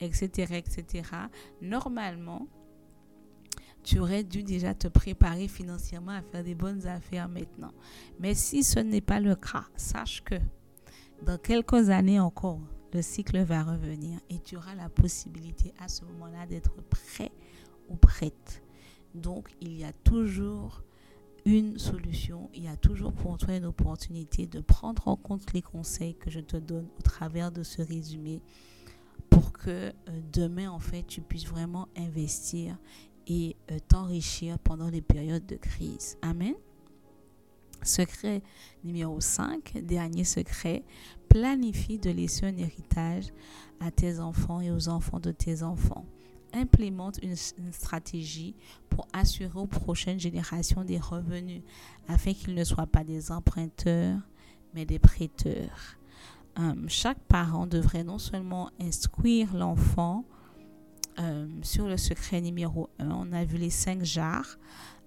etc., 0.00 0.54
etc., 0.56 1.04
normalement, 1.60 2.46
tu 3.82 3.98
aurais 3.98 4.24
dû 4.24 4.42
déjà 4.42 4.74
te 4.74 4.88
préparer 4.88 5.48
financièrement 5.48 6.12
à 6.12 6.22
faire 6.22 6.44
des 6.44 6.54
bonnes 6.54 6.86
affaires 6.86 7.28
maintenant. 7.28 7.72
Mais 8.20 8.34
si 8.34 8.62
ce 8.62 8.78
n'est 8.78 9.00
pas 9.00 9.20
le 9.20 9.34
cas, 9.34 9.64
sache 9.76 10.22
que 10.24 10.36
dans 11.24 11.38
quelques 11.38 11.90
années 11.90 12.20
encore, 12.20 12.60
le 12.92 13.02
cycle 13.02 13.42
va 13.42 13.62
revenir 13.62 14.20
et 14.28 14.38
tu 14.38 14.56
auras 14.56 14.74
la 14.74 14.88
possibilité 14.88 15.72
à 15.78 15.88
ce 15.88 16.04
moment-là 16.04 16.46
d'être 16.46 16.74
prêt 16.82 17.32
ou 17.88 17.96
prête. 17.96 18.62
Donc, 19.14 19.50
il 19.60 19.78
y 19.78 19.84
a 19.84 19.92
toujours 19.92 20.82
une 21.44 21.78
solution, 21.78 22.50
il 22.54 22.64
y 22.64 22.68
a 22.68 22.76
toujours 22.76 23.12
pour 23.12 23.36
toi 23.36 23.56
une 23.56 23.64
opportunité 23.64 24.46
de 24.46 24.60
prendre 24.60 25.08
en 25.08 25.16
compte 25.16 25.52
les 25.52 25.62
conseils 25.62 26.14
que 26.14 26.30
je 26.30 26.40
te 26.40 26.56
donne 26.56 26.86
au 26.98 27.02
travers 27.02 27.50
de 27.50 27.62
ce 27.62 27.82
résumé 27.82 28.40
pour 29.28 29.52
que 29.52 29.70
euh, 29.70 29.92
demain, 30.32 30.70
en 30.70 30.78
fait, 30.78 31.04
tu 31.06 31.20
puisses 31.20 31.46
vraiment 31.46 31.88
investir 31.96 32.76
et 33.26 33.56
euh, 33.70 33.78
t'enrichir 33.88 34.58
pendant 34.58 34.88
les 34.88 35.02
périodes 35.02 35.46
de 35.46 35.56
crise. 35.56 36.16
Amen. 36.22 36.54
Secret 37.82 38.42
numéro 38.84 39.20
5, 39.20 39.78
dernier 39.84 40.24
secret, 40.24 40.84
planifie 41.28 41.98
de 41.98 42.10
laisser 42.10 42.46
un 42.46 42.56
héritage 42.56 43.32
à 43.80 43.90
tes 43.90 44.20
enfants 44.20 44.60
et 44.60 44.70
aux 44.70 44.88
enfants 44.88 45.18
de 45.18 45.32
tes 45.32 45.62
enfants. 45.62 46.04
Implémente 46.54 47.18
une, 47.22 47.34
stratégie 47.34 48.54
pour 48.90 49.08
assurer 49.12 49.58
aux 49.58 49.66
prochaines 49.66 50.20
générations 50.20 50.84
des 50.84 50.98
revenus 50.98 51.62
afin 52.08 52.34
qu'ils 52.34 52.54
ne 52.54 52.62
soient 52.62 52.86
pas 52.86 53.04
des 53.04 53.32
emprunteurs, 53.32 54.20
mais 54.74 54.84
des 54.84 54.98
prêteurs. 54.98 55.96
Euh, 56.58 56.74
chaque 56.86 57.20
parent 57.20 57.66
devrait 57.66 58.04
non 58.04 58.18
seulement 58.18 58.70
instruire 58.78 59.56
l'enfant 59.56 60.24
euh, 61.18 61.46
sur 61.62 61.86
le 61.86 61.96
secret 61.96 62.40
numéro 62.40 62.88
1, 62.98 63.10
on 63.10 63.32
a 63.32 63.44
vu 63.44 63.58
les 63.58 63.70
cinq 63.70 64.02
jars, 64.04 64.58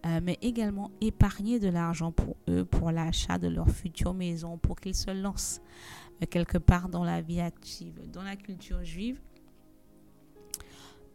euh, 0.05 0.19
mais 0.21 0.37
également 0.41 0.91
épargner 1.01 1.59
de 1.59 1.67
l'argent 1.67 2.11
pour 2.11 2.37
eux, 2.47 2.63
pour 2.63 2.91
l'achat 2.91 3.37
de 3.37 3.47
leur 3.47 3.69
future 3.69 4.13
maison, 4.13 4.57
pour 4.57 4.79
qu'ils 4.79 4.95
se 4.95 5.09
lancent 5.09 5.61
euh, 6.21 6.25
quelque 6.29 6.57
part 6.57 6.89
dans 6.89 7.03
la 7.03 7.21
vie 7.21 7.41
active. 7.41 7.99
Dans 8.11 8.23
la 8.23 8.35
culture 8.35 8.83
juive, 8.83 9.19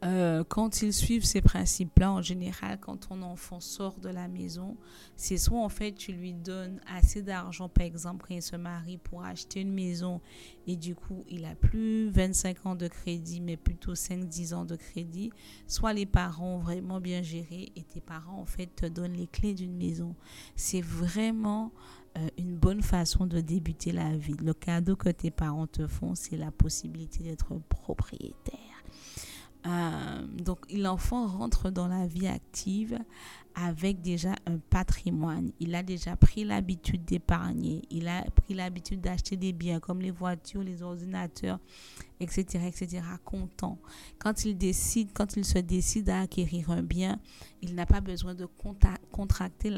euh, 0.03 0.45
quand 0.45 0.81
ils 0.81 0.95
suivent 0.95 1.25
ces 1.25 1.43
principes-là, 1.43 2.11
en 2.11 2.23
général, 2.23 2.79
quand 2.81 3.09
ton 3.09 3.21
enfant 3.21 3.61
sort 3.61 3.99
de 4.01 4.09
la 4.09 4.29
maison, 4.29 4.77
c'est 5.17 5.37
soit 5.37 5.61
en 5.61 5.69
fait 5.69 5.93
tu 5.93 6.13
lui 6.13 6.33
donnes 6.33 6.81
assez 6.87 7.23
d'argent, 7.23 7.69
par 7.69 7.85
exemple, 7.85 8.25
quand 8.27 8.35
il 8.35 8.43
se 8.43 8.57
marie 8.57 8.97
pour 8.97 9.25
acheter 9.25 9.61
une 9.61 9.73
maison 9.73 10.23
et 10.67 10.77
du 10.77 10.95
coup 10.95 11.25
il 11.29 11.45
a 11.45 11.55
plus 11.55 12.09
25 12.11 12.67
ans 12.67 12.77
de 12.77 12.89
crédit, 12.89 13.41
mais 13.41 13.59
plutôt 13.59 13.93
5-10 13.93 14.55
ans 14.55 14.65
de 14.65 14.77
crédit, 14.77 15.33
soit 15.67 15.93
les 15.93 16.07
parents 16.07 16.57
ont 16.57 16.59
vraiment 16.61 17.01
bien 17.01 17.21
géré 17.23 17.71
et 17.77 17.83
tes 17.83 18.01
parents 18.01 18.41
en 18.41 18.47
fait 18.47 18.75
te 18.75 18.87
donnent 18.87 19.17
les 19.17 19.27
clés 19.27 19.53
d'une 19.53 19.77
maison. 19.77 20.15
C'est 20.57 20.81
vraiment 20.81 21.73
euh, 22.17 22.27
une 22.39 22.57
bonne 22.57 22.83
façon 22.83 23.27
de 23.27 23.41
débuter 23.41 23.93
la 23.93 24.17
vie. 24.17 24.37
Le 24.43 24.55
cadeau 24.55 24.97
que 24.97 25.11
tes 25.11 25.31
parents 25.31 25.67
te 25.67 25.87
font, 25.87 26.15
c'est 26.15 26.37
la 26.37 26.51
possibilité 26.51 27.23
d'être 27.23 27.55
propriétaire. 27.69 28.70
Euh, 29.67 30.27
donc 30.43 30.61
l'enfant 30.73 31.27
rentre 31.27 31.71
dans 31.71 31.87
la 31.87 32.07
vie 32.07 32.27
active 32.27 32.99
avec 33.55 34.01
déjà 34.01 34.35
un 34.47 34.59
patrimoine. 34.59 35.51
Il 35.61 35.75
a 35.75 35.83
déjà 35.83 36.17
pris 36.17 36.45
l'habitude 36.45 37.05
d'épargner. 37.05 37.83
Il 37.91 38.09
a 38.09 38.23
pris 38.31 38.55
l'habitude 38.55 39.01
d'acheter 39.01 39.37
des 39.37 39.53
biens 39.53 39.81
comme 39.81 40.01
les 40.01 40.13
voitures, 40.13 40.63
les 40.63 40.83
ordinateurs, 40.83 41.59
etc., 42.21 42.65
etc., 42.67 43.03
content. 43.25 43.79
Quand 44.19 44.45
il 44.45 44.57
décide, 44.57 45.11
quand 45.13 45.37
il 45.37 45.45
se 45.45 45.59
décide 45.59 46.09
à 46.11 46.21
acquérir 46.21 46.71
un 46.71 46.83
bien, 46.83 47.19
il 47.61 47.75
n'a 47.75 47.87
pas 47.87 48.01
besoin 48.01 48.35
de 48.35 48.47
contracter 49.11 49.77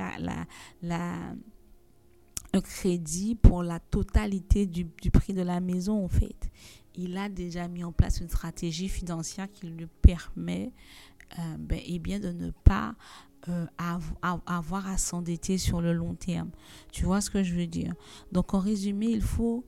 un 2.53 2.61
crédit 2.61 3.35
pour 3.35 3.63
la 3.63 3.81
totalité 3.81 4.67
du 4.67 4.85
prix 5.11 5.33
de 5.33 5.43
la 5.43 5.61
maison, 5.61 6.05
en 6.05 6.09
fait 6.09 6.51
il 6.95 7.17
a 7.17 7.29
déjà 7.29 7.69
mis 7.69 7.85
en 7.85 7.93
place 7.93 8.21
une 8.21 8.29
stratégie 8.29 8.89
financière 8.89 9.51
qui 9.51 9.67
lui 9.67 9.87
permet 10.03 10.73
euh, 11.39 11.57
ben, 11.59 11.81
eh 11.87 11.99
bien, 11.99 12.21
de 12.21 12.31
ne 12.31 12.51
pas 12.51 12.95
euh, 13.49 13.67
avoir 14.47 14.87
à 14.87 14.99
s'endetter 14.99 15.59
sur 15.59 15.81
le 15.81 15.93
long 15.93 16.15
terme. 16.15 16.51
Tu 16.93 17.05
vois 17.05 17.21
ce 17.21 17.31
que 17.31 17.43
je 17.43 17.55
veux 17.55 17.67
dire? 17.67 17.95
Donc 18.31 18.55
en 18.55 18.59
résumé, 18.59 19.07
il 19.07 19.23
faut 19.23 19.65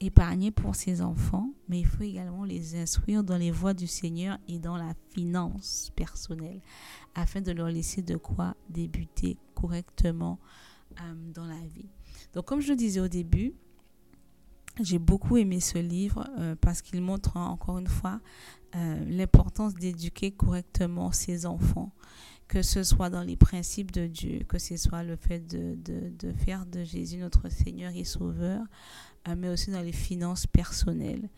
épargner 0.00 0.50
pour 0.50 0.74
ses 0.74 1.00
enfants, 1.02 1.50
mais 1.68 1.80
il 1.80 1.86
faut 1.86 2.02
également 2.02 2.44
les 2.44 2.76
instruire 2.76 3.22
dans 3.22 3.36
les 3.36 3.50
voies 3.50 3.74
du 3.74 3.86
Seigneur 3.86 4.38
et 4.48 4.58
dans 4.58 4.76
la 4.76 4.94
finance 5.14 5.92
personnelle, 5.94 6.60
afin 7.14 7.40
de 7.40 7.52
leur 7.52 7.68
laisser 7.68 8.02
de 8.02 8.16
quoi 8.16 8.56
débuter 8.68 9.36
correctement 9.54 10.38
euh, 11.00 11.14
dans 11.34 11.46
la 11.46 11.60
vie. 11.60 11.90
Donc 12.32 12.46
comme 12.46 12.60
je 12.60 12.70
le 12.70 12.76
disais 12.76 13.00
au 13.00 13.08
début, 13.08 13.54
j'ai 14.80 14.98
beaucoup 14.98 15.36
aimé 15.36 15.60
ce 15.60 15.78
livre 15.78 16.28
euh, 16.38 16.54
parce 16.60 16.80
qu'il 16.80 17.02
montre 17.02 17.36
hein, 17.36 17.46
encore 17.46 17.78
une 17.78 17.88
fois 17.88 18.20
euh, 18.74 19.04
l'importance 19.06 19.74
d'éduquer 19.74 20.30
correctement 20.30 21.12
ses 21.12 21.44
enfants, 21.44 21.92
que 22.48 22.62
ce 22.62 22.82
soit 22.82 23.10
dans 23.10 23.22
les 23.22 23.36
principes 23.36 23.90
de 23.90 24.06
Dieu, 24.06 24.44
que 24.48 24.58
ce 24.58 24.76
soit 24.78 25.02
le 25.02 25.16
fait 25.16 25.40
de, 25.40 25.76
de, 25.76 26.32
faire 26.32 26.64
de 26.64 26.82
Jésus 26.84 27.18
notre 27.18 27.50
Seigneur 27.50 27.92
et 27.94 28.04
Sauveur, 28.04 28.64
euh, 29.28 29.34
mais 29.36 29.50
aussi 29.50 29.70
dans 29.70 29.82
les 29.82 29.92
finances 29.92 30.46
personnelles. 30.46 31.28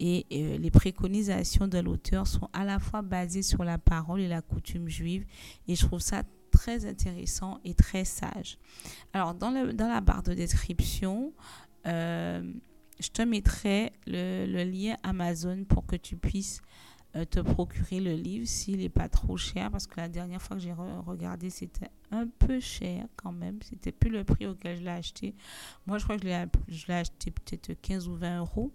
Et 0.00 0.26
les 0.30 0.70
préconisations 0.70 1.66
de 1.66 1.78
l'auteur 1.78 2.28
sont 2.28 2.48
à 2.52 2.64
la 2.64 2.78
fois 2.78 3.02
basées 3.02 3.42
sur 3.42 3.64
la 3.64 3.78
parole 3.78 4.20
et 4.20 4.28
la 4.28 4.42
coutume 4.42 4.88
juive, 4.88 5.26
et 5.66 5.74
je 5.74 5.84
trouve 5.84 5.98
ça 5.98 6.22
très 6.52 6.86
intéressant 6.86 7.58
et 7.64 7.74
très 7.74 8.04
sage. 8.04 8.58
Alors, 9.12 9.34
dans, 9.34 9.50
le, 9.50 9.72
dans 9.72 9.88
la 9.88 10.00
barre 10.00 10.22
de 10.22 10.34
description, 10.34 11.32
je 13.00 13.08
te 13.08 13.22
mettrai 13.22 13.92
le, 14.06 14.64
lien 14.64 14.96
Amazon 15.02 15.64
pour 15.64 15.86
que 15.86 15.96
tu 15.96 16.16
puisses 16.16 16.60
euh, 17.16 17.24
te 17.24 17.40
procurer 17.40 18.00
le 18.00 18.14
livre 18.14 18.46
s'il 18.46 18.78
n'est 18.78 18.88
pas 18.88 19.08
trop 19.08 19.36
cher 19.36 19.70
parce 19.70 19.86
que 19.86 20.00
la 20.00 20.08
dernière 20.08 20.42
fois 20.42 20.56
que 20.56 20.62
j'ai 20.62 20.72
regardé 20.72 21.50
c'était 21.50 21.90
un 22.10 22.26
peu 22.26 22.60
cher 22.60 23.06
quand 23.16 23.32
même. 23.32 23.58
C'était 23.62 23.92
plus 23.92 24.10
le 24.10 24.24
prix 24.24 24.46
auquel 24.46 24.76
je 24.76 24.82
l'ai 24.82 24.90
acheté. 24.90 25.34
Moi 25.86 25.98
je 25.98 26.04
crois 26.04 26.16
que 26.16 26.26
je 26.68 26.86
l'ai 26.86 26.94
acheté 26.94 27.30
peut-être 27.30 27.72
15 27.80 28.08
ou 28.08 28.16
20 28.16 28.40
euros. 28.40 28.72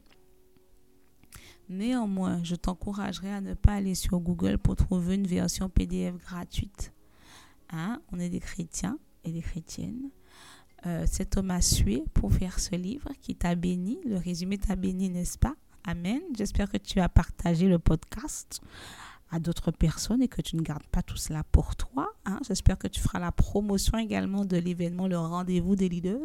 Néanmoins 1.70 2.44
je 2.44 2.56
t'encouragerai 2.56 3.32
à 3.32 3.42
ne 3.42 3.54
pas 3.54 3.74
aller 3.74 3.96
sur 3.96 4.20
Google 4.20 4.58
pour 4.58 4.76
trouver 4.76 5.16
une 5.16 5.28
version 5.28 5.70
PDF 5.70 6.16
gratuite. 6.18 6.94
Hein? 7.70 8.02
on 8.12 8.20
est 8.20 8.30
des 8.30 8.40
chrétiens 8.40 9.00
et 9.24 9.32
des 9.32 9.42
chrétiennes 9.42 10.12
euh, 10.86 11.06
cet 11.08 11.38
homme 11.38 11.56
sué 11.62 12.04
pour 12.14 12.34
faire 12.34 12.60
ce 12.60 12.76
livre 12.76 13.10
qui 13.22 13.36
t'a 13.36 13.56
béni. 13.56 14.00
Le 14.06 14.18
résumé 14.18 14.58
t'a 14.58 14.76
béni, 14.76 15.10
n'est-ce 15.10 15.38
pas? 15.38 15.56
Amen. 15.86 16.22
J'espère 16.38 16.70
que 16.70 16.78
tu 16.78 17.00
as 17.00 17.10
partagé 17.10 17.68
le 17.68 17.80
podcast 17.80 18.62
à 19.32 19.40
d'autres 19.40 19.72
personnes 19.72 20.22
et 20.22 20.28
que 20.28 20.42
tu 20.42 20.56
ne 20.56 20.62
gardes 20.62 20.86
pas 20.88 21.02
tout 21.02 21.18
cela 21.18 21.44
pour 21.52 21.76
toi. 21.76 22.14
Hein. 22.26 22.40
J'espère 22.48 22.78
que 22.78 22.88
tu 22.88 23.02
feras 23.02 23.20
la 23.20 23.32
promotion 23.32 23.98
également 23.98 24.46
de 24.46 24.58
l'événement, 24.58 25.08
le 25.08 25.18
rendez-vous 25.18 25.76
des 25.76 25.90
leaders. 25.90 26.20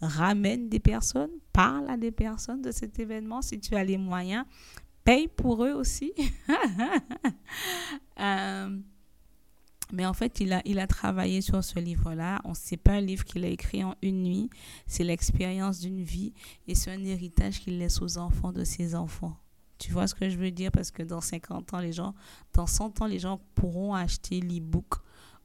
Ramène 0.00 0.68
des 0.68 0.78
personnes, 0.78 1.30
parle 1.52 1.88
à 1.88 1.96
des 1.96 2.10
personnes 2.10 2.60
de 2.60 2.70
cet 2.70 2.98
événement 2.98 3.40
si 3.40 3.58
tu 3.58 3.74
as 3.74 3.84
les 3.84 3.96
moyens. 3.96 4.44
Paye 5.04 5.28
pour 5.28 5.64
eux 5.64 5.72
aussi. 5.72 6.12
euh, 8.20 8.78
mais 9.92 10.06
en 10.06 10.14
fait, 10.14 10.40
il 10.40 10.54
a, 10.54 10.62
il 10.64 10.78
a 10.78 10.86
travaillé 10.86 11.42
sur 11.42 11.62
ce 11.62 11.78
livre-là. 11.78 12.40
On 12.44 12.54
sait 12.54 12.78
pas 12.78 12.92
un 12.92 13.00
livre 13.00 13.24
qu'il 13.24 13.44
a 13.44 13.48
écrit 13.48 13.84
en 13.84 13.94
une 14.00 14.22
nuit. 14.22 14.50
C'est 14.86 15.04
l'expérience 15.04 15.80
d'une 15.80 16.02
vie 16.02 16.32
et 16.66 16.74
c'est 16.74 16.90
un 16.90 17.04
héritage 17.04 17.60
qu'il 17.60 17.78
laisse 17.78 18.00
aux 18.00 18.16
enfants 18.16 18.52
de 18.52 18.64
ses 18.64 18.94
enfants. 18.94 19.36
Tu 19.78 19.92
vois 19.92 20.06
ce 20.06 20.14
que 20.14 20.30
je 20.30 20.38
veux 20.38 20.50
dire? 20.50 20.70
Parce 20.72 20.90
que 20.90 21.02
dans 21.02 21.20
50 21.20 21.74
ans, 21.74 21.80
les 21.80 21.92
gens, 21.92 22.14
dans 22.54 22.66
100 22.66 23.02
ans, 23.02 23.06
les 23.06 23.18
gens 23.18 23.40
pourront 23.54 23.94
acheter 23.94 24.40
l'e-book 24.40 24.94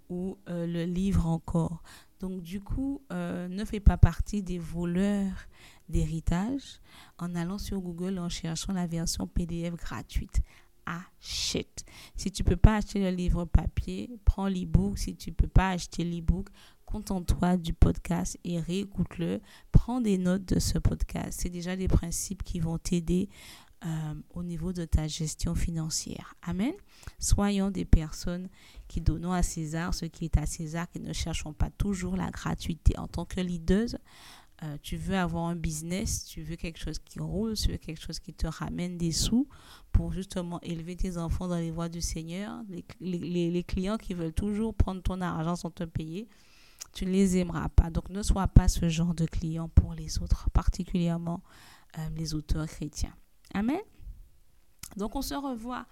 ou 0.10 0.38
euh, 0.48 0.66
le 0.66 0.86
livre 0.86 1.28
encore. 1.28 1.84
Donc, 2.22 2.42
du 2.42 2.62
coup, 2.62 3.02
euh, 3.12 3.48
ne 3.50 3.66
fais 3.66 3.80
pas 3.82 3.98
partie 3.98 4.42
des 4.42 4.60
voleurs 4.60 5.48
d'héritage 5.90 6.80
en 7.18 7.36
allant 7.36 7.58
sur 7.58 7.80
Google 7.80 8.18
en 8.18 8.30
cherchant 8.30 8.74
la 8.74 8.88
version 8.88 9.28
PDF 9.28 9.76
gratuite 9.76 10.42
achète. 10.88 11.86
Si 12.16 12.32
tu 12.32 12.44
peux 12.44 12.56
pas 12.56 12.78
acheter 12.78 13.00
le 13.00 13.16
livre 13.16 13.46
papier, 13.46 14.10
prends 14.26 14.48
l'e-book. 14.48 14.98
Si 14.98 15.16
tu 15.16 15.32
peux 15.32 15.48
pas 15.48 15.72
acheter 15.72 16.04
l'e-book, 16.04 16.50
contente-toi 16.86 17.58
du 17.58 17.74
podcast 17.74 18.38
et 18.44 18.60
réécoute-le. 18.60 19.42
Prends 19.72 20.02
des 20.02 20.18
notes 20.18 20.46
de 20.46 20.60
ce 20.60 20.80
podcast. 20.80 21.40
C'est 21.42 21.50
déjà 21.50 21.76
des 21.76 21.88
principes 21.88 22.44
qui 22.44 22.60
vont 22.60 22.78
t'aider 22.78 23.30
euh, 23.86 24.14
au 24.32 24.42
niveau 24.42 24.74
de 24.74 24.86
ta 24.86 25.08
gestion 25.08 25.54
financière. 25.54 26.34
Amen. 26.42 26.74
Soyons 27.20 27.70
des 27.70 27.86
personnes 27.86 28.50
qui 28.88 29.02
donnons 29.02 29.34
à 29.34 29.44
César 29.44 29.94
ce 29.94 30.06
qui 30.06 30.26
est 30.26 30.38
à 30.38 30.48
César, 30.48 30.90
qui 30.90 31.00
ne 31.00 31.14
cherchons 31.14 31.54
pas 31.54 31.70
toujours 31.70 32.16
la 32.16 32.32
gratuité. 32.32 32.98
En 32.98 33.08
tant 33.08 33.26
que 33.26 33.40
leader, 33.40 33.90
euh, 34.64 34.78
tu 34.82 34.98
veux 34.98 35.16
avoir 35.16 35.46
un 35.46 35.56
business, 35.56 36.26
tu 36.26 36.42
veux 36.42 36.56
quelque 36.56 36.80
chose 36.80 36.98
qui 36.98 37.20
roule, 37.20 37.54
tu 37.56 37.70
veux 37.72 37.78
quelque 37.78 38.02
chose 38.02 38.20
qui 38.20 38.34
te 38.34 38.48
ramène 38.48 38.98
des 38.98 39.12
sous 39.12 39.48
pour 39.92 40.12
justement 40.12 40.60
élever 40.62 40.96
tes 40.96 41.18
enfants 41.18 41.48
dans 41.48 41.58
les 41.58 41.70
voies 41.70 41.90
du 41.90 42.02
Seigneur. 42.02 42.64
Les, 43.00 43.64
clients 43.64 43.98
qui 43.98 44.16
veulent 44.16 44.34
toujours 44.34 44.74
prendre 44.74 45.04
ton 45.04 45.22
argent 45.22 45.56
sans 45.56 45.70
te 45.70 45.84
payer, 45.84 46.28
tu 46.92 47.06
ne 47.06 47.12
les 47.12 47.38
aimeras 47.38 47.70
pas. 47.70 47.92
Donc 47.92 48.10
ne 48.10 48.24
sois 48.24 48.48
pas 48.48 48.68
ce 48.68 48.90
genre 48.90 49.14
de 49.14 49.26
client 49.26 49.70
pour 49.70 49.94
les 49.94 50.20
autres, 50.24 50.50
particulièrement 50.50 51.44
euh, 52.00 52.10
les 52.16 52.34
auteurs 52.34 52.66
chrétiens. 52.66 53.14
Amen. 53.54 53.82
Donc 54.96 55.16
on 55.16 55.22
se 55.22 55.36
revoit 55.36 55.86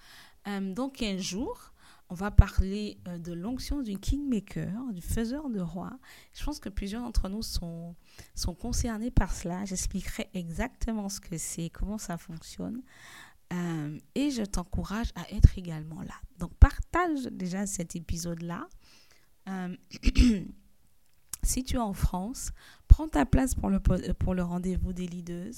euh, 0.47 0.73
dans 0.73 0.89
15 0.89 1.21
jours 1.21 1.71
on 2.09 2.15
va 2.15 2.31
parler 2.31 2.99
euh, 3.07 3.17
de 3.17 3.33
l'onction 3.33 3.81
du 3.81 3.97
kingmaker, 3.97 4.91
du 4.93 5.01
faiseur 5.01 5.49
de 5.49 5.59
roi. 5.59 5.97
Je 6.33 6.43
pense 6.43 6.59
que 6.59 6.69
plusieurs 6.69 7.01
d'entre 7.01 7.29
nous 7.29 7.41
sont, 7.41 7.95
sont 8.35 8.53
concernés 8.53 9.11
par 9.11 9.33
cela. 9.33 9.65
J'expliquerai 9.65 10.29
exactement 10.33 11.09
ce 11.09 11.19
que 11.19 11.37
c'est, 11.37 11.69
comment 11.69 11.97
ça 11.97 12.17
fonctionne. 12.17 12.81
Euh, 13.53 13.99
et 14.15 14.31
je 14.31 14.43
t'encourage 14.43 15.11
à 15.15 15.31
être 15.33 15.57
également 15.57 16.01
là. 16.01 16.15
Donc 16.37 16.53
partage 16.55 17.23
déjà 17.31 17.65
cet 17.65 17.95
épisode-là. 17.95 18.67
Euh, 19.49 19.75
si 21.43 21.63
tu 21.63 21.75
es 21.75 21.79
en 21.79 21.93
France, 21.93 22.51
prends 22.87 23.07
ta 23.07 23.25
place 23.25 23.55
pour 23.55 23.69
le, 23.69 23.79
pour 23.79 24.35
le 24.35 24.43
rendez-vous 24.43 24.93
des 24.93 25.07
leaders. 25.07 25.53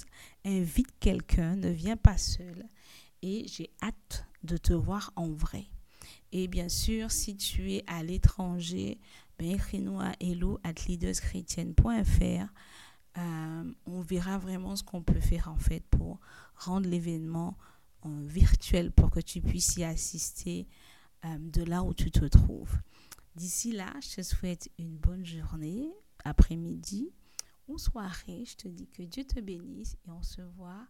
Invite 0.45 0.97
quelqu'un, 0.99 1.55
ne 1.55 1.69
viens 1.69 1.97
pas 1.97 2.17
seul. 2.17 2.67
Et 3.21 3.45
j'ai 3.47 3.69
hâte 3.81 4.25
de 4.43 4.57
te 4.57 4.73
voir 4.73 5.12
en 5.15 5.29
vrai. 5.29 5.65
Et 6.31 6.47
bien 6.47 6.69
sûr, 6.69 7.11
si 7.11 7.35
tu 7.35 7.73
es 7.73 7.83
à 7.87 8.03
l'étranger, 8.03 8.99
ben, 9.39 9.51
écris-nous 9.51 9.99
à 9.99 10.11
hello 10.19 10.59
at 10.63 10.73
euh, 13.17 13.73
on 13.87 14.01
verra 14.01 14.37
vraiment 14.37 14.75
ce 14.75 14.83
qu'on 14.83 15.01
peut 15.01 15.19
faire 15.19 15.47
en 15.49 15.57
fait 15.57 15.83
pour 15.89 16.19
rendre 16.55 16.87
l'événement 16.87 17.57
euh, 18.05 18.09
virtuel 18.27 18.91
pour 18.91 19.09
que 19.09 19.19
tu 19.19 19.41
puisses 19.41 19.75
y 19.77 19.83
assister 19.83 20.67
euh, 21.25 21.37
de 21.39 21.63
là 21.63 21.81
où 21.83 21.93
tu 21.93 22.11
te 22.11 22.25
trouves. 22.25 22.77
D'ici 23.35 23.71
là, 23.71 23.91
je 24.01 24.17
te 24.17 24.21
souhaite 24.21 24.69
une 24.77 24.95
bonne 24.97 25.25
journée, 25.25 25.89
après-midi 26.25 27.11
ou 27.67 27.77
soirée. 27.77 28.43
Je 28.45 28.55
te 28.55 28.67
dis 28.67 28.87
que 28.87 29.03
Dieu 29.03 29.23
te 29.23 29.39
bénisse 29.39 29.97
et 30.07 30.11
on 30.11 30.21
se 30.21 30.41
voit. 30.41 30.87